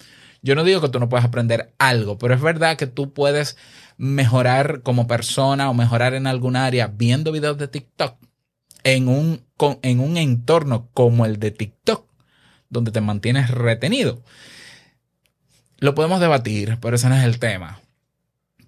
Yo 0.43 0.55
no 0.55 0.65
digo 0.65 0.81
que 0.81 0.89
tú 0.89 1.01
no 1.01 1.09
puedas 1.09 1.27
aprender 1.27 1.73
algo, 1.79 2.19
pero 2.19 2.35
es 2.35 2.41
verdad 2.41 2.77
que 2.77 2.87
tú 2.87 3.13
puedes 3.13 3.57
mejorar 3.97 4.83
como 4.83 5.09
persona 5.09 5.69
o 5.69 5.75
mejorar 5.75 6.15
en 6.15 6.27
algún 6.29 6.55
área 6.55 6.87
viendo 6.87 7.33
videos 7.33 7.59
de 7.59 7.67
TikTok 7.67 8.17
en 8.85 9.09
un, 9.09 9.45
en 9.83 10.01
un 10.01 10.17
entorno 10.17 10.89
como 10.95 11.27
el 11.27 11.39
de 11.39 11.51
TikTok, 11.51 12.07
donde 12.71 12.93
te 12.93 13.01
mantienes 13.01 13.51
retenido. 13.51 14.23
Lo 15.79 15.95
podemos 15.95 16.21
debatir, 16.21 16.79
pero 16.81 16.97
ese 16.97 17.09
no 17.09 17.17
es 17.17 17.25
el 17.25 17.39
tema. 17.39 17.81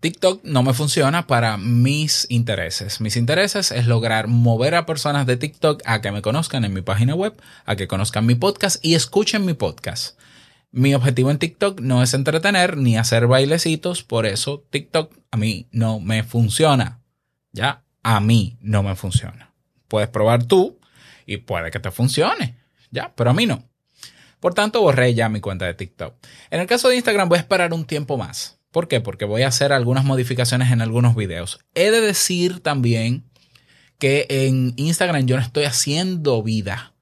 TikTok 0.01 0.43
no 0.45 0.63
me 0.63 0.75
funciona 0.75 1.27
para 1.27 1.57
mis 1.57 2.27
intereses. 2.31 3.01
Mis 3.01 3.17
intereses 3.17 3.71
es 3.71 3.87
lograr 3.87 4.29
mover 4.29 4.75
a 4.75 4.87
personas 4.87 5.27
de 5.27 5.37
TikTok 5.37 5.83
a 5.85 6.01
que 6.01 6.11
me 6.11 6.23
conozcan 6.23 6.65
en 6.65 6.73
mi 6.73 6.83
página 6.83 7.15
web, 7.15 7.35
a 7.67 7.77
que 7.77 7.87
conozcan 7.87 8.27
mi 8.27 8.35
podcast 8.35 8.85
y 8.85 8.95
escuchen 8.95 9.45
mi 9.45 9.55
podcast. 9.55 10.19
Mi 10.73 10.95
objetivo 10.95 11.31
en 11.31 11.39
TikTok 11.39 11.81
no 11.81 12.03
es 12.03 12.15
entretener 12.15 12.77
ni 12.77 12.97
hacer 12.97 13.27
bailecitos, 13.27 14.03
por 14.03 14.27
eso 14.27 14.65
TikTok 14.71 15.13
a 15.31 15.37
mí 15.37 15.69
no 15.71 16.01
me 16.01 16.23
funciona. 16.23 17.01
Ya, 17.53 17.83
a 18.03 18.21
mí 18.21 18.57
no 18.61 18.83
me 18.83 18.97
funciona 18.97 19.51
puedes 19.91 20.09
probar 20.09 20.45
tú 20.45 20.79
y 21.27 21.39
puede 21.39 21.71
que 21.71 21.81
te 21.81 21.91
funcione. 21.91 22.57
Ya, 22.91 23.13
pero 23.15 23.31
a 23.31 23.35
mí 23.35 23.45
no. 23.45 23.69
Por 24.39 24.55
tanto, 24.55 24.81
borré 24.81 25.13
ya 25.13 25.29
mi 25.29 25.41
cuenta 25.41 25.67
de 25.67 25.75
TikTok. 25.75 26.15
En 26.49 26.61
el 26.61 26.67
caso 26.67 26.89
de 26.89 26.97
Instagram 26.97 27.29
voy 27.29 27.37
a 27.37 27.43
esperar 27.43 27.75
un 27.75 27.85
tiempo 27.85 28.17
más. 28.17 28.59
¿Por 28.71 28.89
qué? 28.89 29.01
Porque 29.01 29.25
voy 29.25 29.43
a 29.43 29.49
hacer 29.49 29.73
algunas 29.73 30.05
modificaciones 30.05 30.71
en 30.71 30.81
algunos 30.81 31.17
videos. 31.17 31.59
He 31.75 31.91
de 31.91 32.01
decir 32.01 32.61
también 32.61 33.25
que 33.99 34.27
en 34.29 34.75
Instagram 34.77 35.27
yo 35.27 35.37
no 35.37 35.43
estoy 35.43 35.65
haciendo 35.65 36.43
vida. 36.43 36.95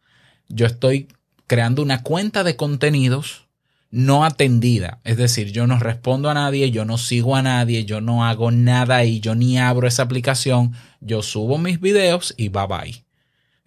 Yo 0.48 0.66
estoy 0.66 1.08
creando 1.46 1.82
una 1.82 2.02
cuenta 2.02 2.44
de 2.44 2.56
contenidos 2.56 3.48
no 3.90 4.24
atendida. 4.24 5.00
Es 5.04 5.16
decir, 5.16 5.52
yo 5.52 5.66
no 5.66 5.78
respondo 5.78 6.28
a 6.30 6.34
nadie, 6.34 6.70
yo 6.70 6.84
no 6.84 6.98
sigo 6.98 7.36
a 7.36 7.42
nadie, 7.42 7.84
yo 7.84 8.00
no 8.00 8.24
hago 8.24 8.50
nada 8.50 9.04
y 9.04 9.20
yo 9.20 9.34
ni 9.34 9.58
abro 9.58 9.88
esa 9.88 10.02
aplicación. 10.02 10.72
Yo 11.00 11.22
subo 11.22 11.58
mis 11.58 11.80
videos 11.80 12.34
y 12.36 12.48
bye 12.48 12.66
bye. 12.66 13.07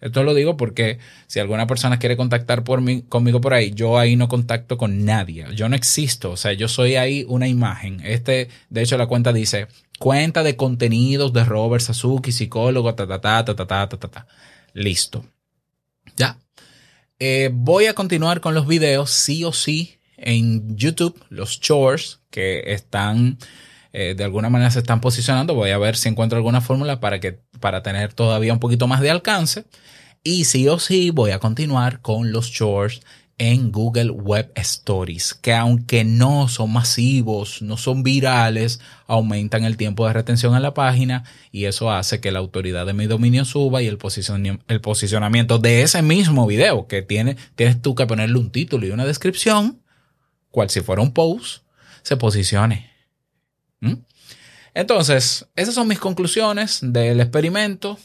Esto 0.02 0.24
lo 0.24 0.34
digo 0.34 0.56
porque 0.56 0.98
si 1.28 1.38
alguna 1.38 1.66
persona 1.66 1.98
quiere 1.98 2.16
contactar 2.16 2.64
por 2.64 2.80
mí, 2.80 3.02
conmigo 3.08 3.40
por 3.40 3.54
ahí, 3.54 3.70
yo 3.72 3.98
ahí 3.98 4.16
no 4.16 4.28
contacto 4.28 4.76
con 4.76 5.04
nadie. 5.04 5.46
Yo 5.54 5.68
no 5.68 5.76
existo. 5.76 6.32
O 6.32 6.36
sea, 6.36 6.52
yo 6.52 6.68
soy 6.68 6.96
ahí 6.96 7.24
una 7.28 7.46
imagen. 7.48 8.00
Este, 8.04 8.48
de 8.68 8.82
hecho, 8.82 8.98
la 8.98 9.06
cuenta 9.06 9.32
dice 9.32 9.68
cuenta 9.98 10.42
de 10.42 10.56
contenidos 10.56 11.32
de 11.32 11.44
Robert 11.44 11.82
Sasuki, 11.82 12.32
psicólogo, 12.32 12.92
ta, 12.96 13.06
ta, 13.06 13.20
ta, 13.20 13.44
ta, 13.44 13.54
ta, 13.54 13.66
ta, 13.66 13.86
ta, 13.88 14.08
ta. 14.08 14.26
Listo. 14.74 15.24
Ya. 16.16 16.38
Eh, 17.20 17.50
voy 17.52 17.86
a 17.86 17.94
continuar 17.94 18.40
con 18.40 18.54
los 18.54 18.66
videos, 18.66 19.12
sí 19.12 19.44
o 19.44 19.52
sí 19.52 20.00
en 20.16 20.76
YouTube, 20.76 21.24
los 21.28 21.60
chores 21.60 22.20
que 22.30 22.72
están 22.72 23.38
eh, 23.92 24.14
de 24.16 24.24
alguna 24.24 24.50
manera 24.50 24.70
se 24.70 24.80
están 24.80 25.00
posicionando. 25.00 25.54
Voy 25.54 25.70
a 25.70 25.78
ver 25.78 25.96
si 25.96 26.08
encuentro 26.08 26.36
alguna 26.36 26.60
fórmula 26.60 27.00
para 27.00 27.20
que 27.20 27.40
para 27.60 27.82
tener 27.82 28.12
todavía 28.12 28.52
un 28.52 28.60
poquito 28.60 28.86
más 28.86 29.00
de 29.00 29.10
alcance. 29.10 29.64
Y 30.24 30.44
sí 30.44 30.68
o 30.68 30.78
sí 30.78 31.10
voy 31.10 31.32
a 31.32 31.38
continuar 31.38 32.00
con 32.00 32.32
los 32.32 32.52
chores 32.52 33.00
en 33.38 33.72
Google 33.72 34.10
Web 34.10 34.52
Stories, 34.54 35.34
que 35.34 35.52
aunque 35.52 36.04
no 36.04 36.46
son 36.46 36.72
masivos, 36.72 37.60
no 37.60 37.76
son 37.76 38.04
virales, 38.04 38.80
aumentan 39.08 39.64
el 39.64 39.76
tiempo 39.76 40.06
de 40.06 40.12
retención 40.12 40.54
en 40.54 40.62
la 40.62 40.74
página 40.74 41.24
y 41.50 41.64
eso 41.64 41.90
hace 41.90 42.20
que 42.20 42.30
la 42.30 42.38
autoridad 42.38 42.86
de 42.86 42.92
mi 42.92 43.06
dominio 43.06 43.44
suba 43.44 43.82
y 43.82 43.88
el, 43.88 43.98
el 44.68 44.80
posicionamiento 44.80 45.58
de 45.58 45.82
ese 45.82 46.02
mismo 46.02 46.46
video 46.46 46.86
que 46.86 47.02
tiene, 47.02 47.36
tienes 47.56 47.82
tú 47.82 47.96
que 47.96 48.06
ponerle 48.06 48.38
un 48.38 48.52
título 48.52 48.86
y 48.86 48.90
una 48.90 49.06
descripción 49.06 49.80
cual 50.52 50.70
si 50.70 50.80
fuera 50.80 51.02
un 51.02 51.12
post, 51.12 51.64
se 52.02 52.16
posicione. 52.16 52.91
¿Mm? 53.82 53.94
Entonces, 54.74 55.46
esas 55.54 55.74
son 55.74 55.88
mis 55.88 55.98
conclusiones 55.98 56.78
del 56.82 57.20
experimento. 57.20 57.98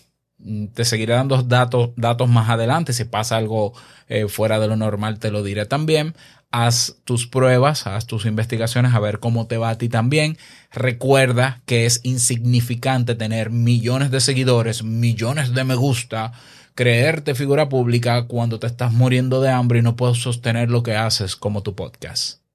Te 0.74 0.86
seguiré 0.86 1.13
dando 1.13 1.42
datos, 1.42 1.92
datos 1.96 2.30
más 2.30 2.50
adelante. 2.50 2.94
Si 2.94 3.06
pasa 3.06 3.38
algo 3.38 3.74
eh, 4.08 4.28
fuera 4.28 4.60
de 4.60 4.68
lo 4.68 4.76
normal, 4.76 5.20
te 5.20 5.32
lo 5.32 5.44
diré 5.44 5.66
también. 5.66 6.13
Haz 6.52 6.98
tus 7.04 7.28
pruebas, 7.28 7.88
haz 7.88 8.06
tus 8.06 8.26
investigaciones 8.26 8.94
a 8.94 9.00
ver 9.00 9.20
cómo 9.20 9.48
te 9.48 9.58
va 9.58 9.70
a 9.70 9.78
ti 9.78 9.88
también. 9.90 10.38
Recuerda 10.72 11.62
que 11.66 11.86
es 11.86 12.02
insignificante 12.04 13.16
tener 13.16 13.50
millones 13.50 14.12
de 14.12 14.20
seguidores, 14.20 14.84
millones 14.84 15.54
de 15.54 15.63
me 15.63 15.76
gusta, 15.76 16.34
creerte 16.76 17.36
figura 17.36 17.70
pública 17.70 18.28
cuando 18.28 18.60
te 18.60 18.68
estás 18.68 18.94
muriendo 18.94 19.42
de 19.42 19.50
hambre 19.50 19.80
y 19.80 19.82
no 19.82 19.96
puedes 19.96 20.20
sostener 20.20 20.70
lo 20.70 20.84
que 20.84 20.96
haces 20.96 21.36
como 21.36 21.63
tu 21.63 21.76
podcast. 21.76 22.47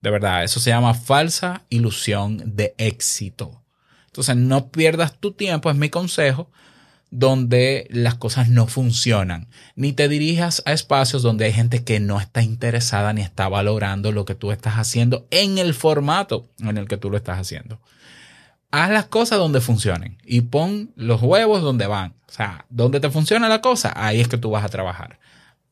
De 0.00 0.10
verdad, 0.10 0.44
eso 0.44 0.60
se 0.60 0.70
llama 0.70 0.94
falsa 0.94 1.62
ilusión 1.70 2.56
de 2.56 2.74
éxito. 2.78 3.62
Entonces, 4.06 4.36
no 4.36 4.68
pierdas 4.68 5.18
tu 5.18 5.32
tiempo, 5.32 5.70
es 5.70 5.76
mi 5.76 5.90
consejo. 5.90 6.50
donde 7.10 7.86
las 7.90 8.16
cosas 8.16 8.48
no 8.50 8.66
funcionan, 8.66 9.48
ni 9.76 9.92
te 9.92 10.08
dirijas 10.08 10.62
a 10.66 10.72
espacios 10.72 11.22
donde 11.22 11.46
hay 11.46 11.52
gente 11.52 11.82
que 11.82 12.00
no 12.00 12.20
está 12.20 12.42
interesada 12.42 13.12
ni 13.12 13.22
está 13.22 13.48
valorando 13.48 14.12
lo 14.12 14.24
que 14.24 14.34
tú 14.34 14.52
estás 14.52 14.74
haciendo 14.74 15.26
en 15.30 15.58
el 15.58 15.72
formato 15.72 16.50
en 16.58 16.76
el 16.76 16.86
que 16.86 16.98
tú 16.98 17.10
lo 17.10 17.16
estás 17.16 17.38
haciendo. 17.38 17.80
Haz 18.70 18.90
las 18.90 19.06
cosas 19.06 19.38
donde 19.38 19.62
funcionen 19.62 20.18
y 20.24 20.42
pon 20.42 20.92
los 20.96 21.22
huevos 21.22 21.62
donde 21.62 21.86
van. 21.86 22.14
O 22.28 22.32
sea, 22.32 22.66
donde 22.68 23.00
te 23.00 23.10
funciona 23.10 23.48
la 23.48 23.62
cosa, 23.62 23.92
ahí 23.96 24.20
es 24.20 24.28
que 24.28 24.36
tú 24.36 24.50
vas 24.50 24.64
a 24.64 24.68
trabajar. 24.68 25.18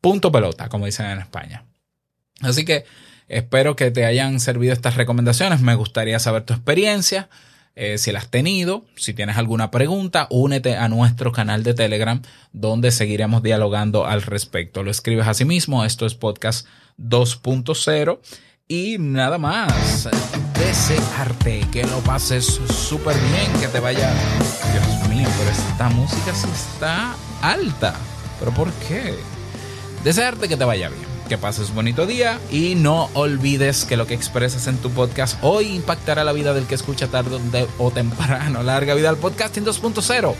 Punto 0.01 0.31
pelota, 0.31 0.69
como 0.69 0.87
dicen 0.87 1.05
en 1.05 1.19
España. 1.19 1.65
Así 2.41 2.65
que 2.65 2.85
espero 3.27 3.75
que 3.75 3.91
te 3.91 4.05
hayan 4.05 4.39
servido 4.39 4.73
estas 4.73 4.95
recomendaciones. 4.95 5.61
Me 5.61 5.75
gustaría 5.75 6.19
saber 6.19 6.43
tu 6.43 6.53
experiencia. 6.53 7.29
Eh, 7.75 7.99
si 7.99 8.11
la 8.11 8.19
has 8.19 8.29
tenido, 8.29 8.85
si 8.95 9.13
tienes 9.13 9.37
alguna 9.37 9.69
pregunta, 9.69 10.25
únete 10.31 10.75
a 10.75 10.89
nuestro 10.89 11.31
canal 11.31 11.63
de 11.63 11.75
Telegram 11.75 12.23
donde 12.51 12.89
seguiremos 12.89 13.43
dialogando 13.43 14.07
al 14.07 14.23
respecto. 14.23 14.81
Lo 14.81 14.89
escribes 14.89 15.27
a 15.27 15.35
sí 15.35 15.45
mismo, 15.45 15.85
esto 15.85 16.07
es 16.07 16.15
podcast 16.15 16.65
2.0 16.97 18.19
y 18.67 18.97
nada 18.97 19.37
más. 19.37 20.09
Desearte 20.57 21.61
que 21.71 21.83
lo 21.83 21.99
pases 21.99 22.45
súper 22.45 23.15
bien, 23.15 23.61
que 23.61 23.67
te 23.67 23.79
vaya... 23.79 24.11
Dios 24.73 25.09
mío, 25.09 25.27
pero 25.37 25.51
esta 25.51 25.87
música 25.89 26.33
sí 26.33 26.47
está 26.51 27.15
alta. 27.43 27.93
¿Pero 28.39 28.51
por 28.53 28.73
qué? 28.87 29.13
Desearte 30.03 30.47
que 30.47 30.57
te 30.57 30.63
vaya 30.63 30.89
bien 30.89 31.06
que 31.27 31.37
pases 31.37 31.73
bonito 31.73 32.05
día 32.05 32.39
y 32.51 32.75
no 32.75 33.09
olvides 33.13 33.85
que 33.85 33.97
lo 33.97 34.07
que 34.07 34.13
expresas 34.13 34.67
en 34.67 34.77
tu 34.77 34.89
podcast 34.89 35.37
hoy 35.41 35.75
impactará 35.75 36.23
la 36.23 36.33
vida 36.33 36.53
del 36.53 36.65
que 36.65 36.75
escucha 36.75 37.07
tarde 37.07 37.37
o 37.77 37.91
temprano. 37.91 38.63
Larga 38.63 38.93
vida 38.93 39.09
al 39.09 39.17
podcasting 39.17 39.65
2.0. 39.65 40.33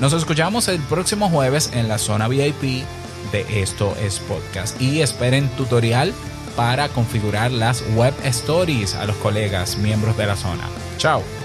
Nos 0.00 0.12
escuchamos 0.12 0.68
el 0.68 0.80
próximo 0.80 1.28
jueves 1.28 1.70
en 1.74 1.88
la 1.88 1.98
zona 1.98 2.28
VIP 2.28 2.84
de 3.32 3.62
Esto 3.62 3.94
es 4.00 4.18
Podcast 4.18 4.80
y 4.80 5.02
esperen 5.02 5.48
tutorial 5.56 6.12
para 6.56 6.88
configurar 6.88 7.50
las 7.50 7.82
web 7.94 8.14
stories 8.24 8.94
a 8.94 9.06
los 9.06 9.16
colegas 9.16 9.76
miembros 9.78 10.16
de 10.16 10.26
la 10.26 10.36
zona. 10.36 10.68
Chao. 10.98 11.39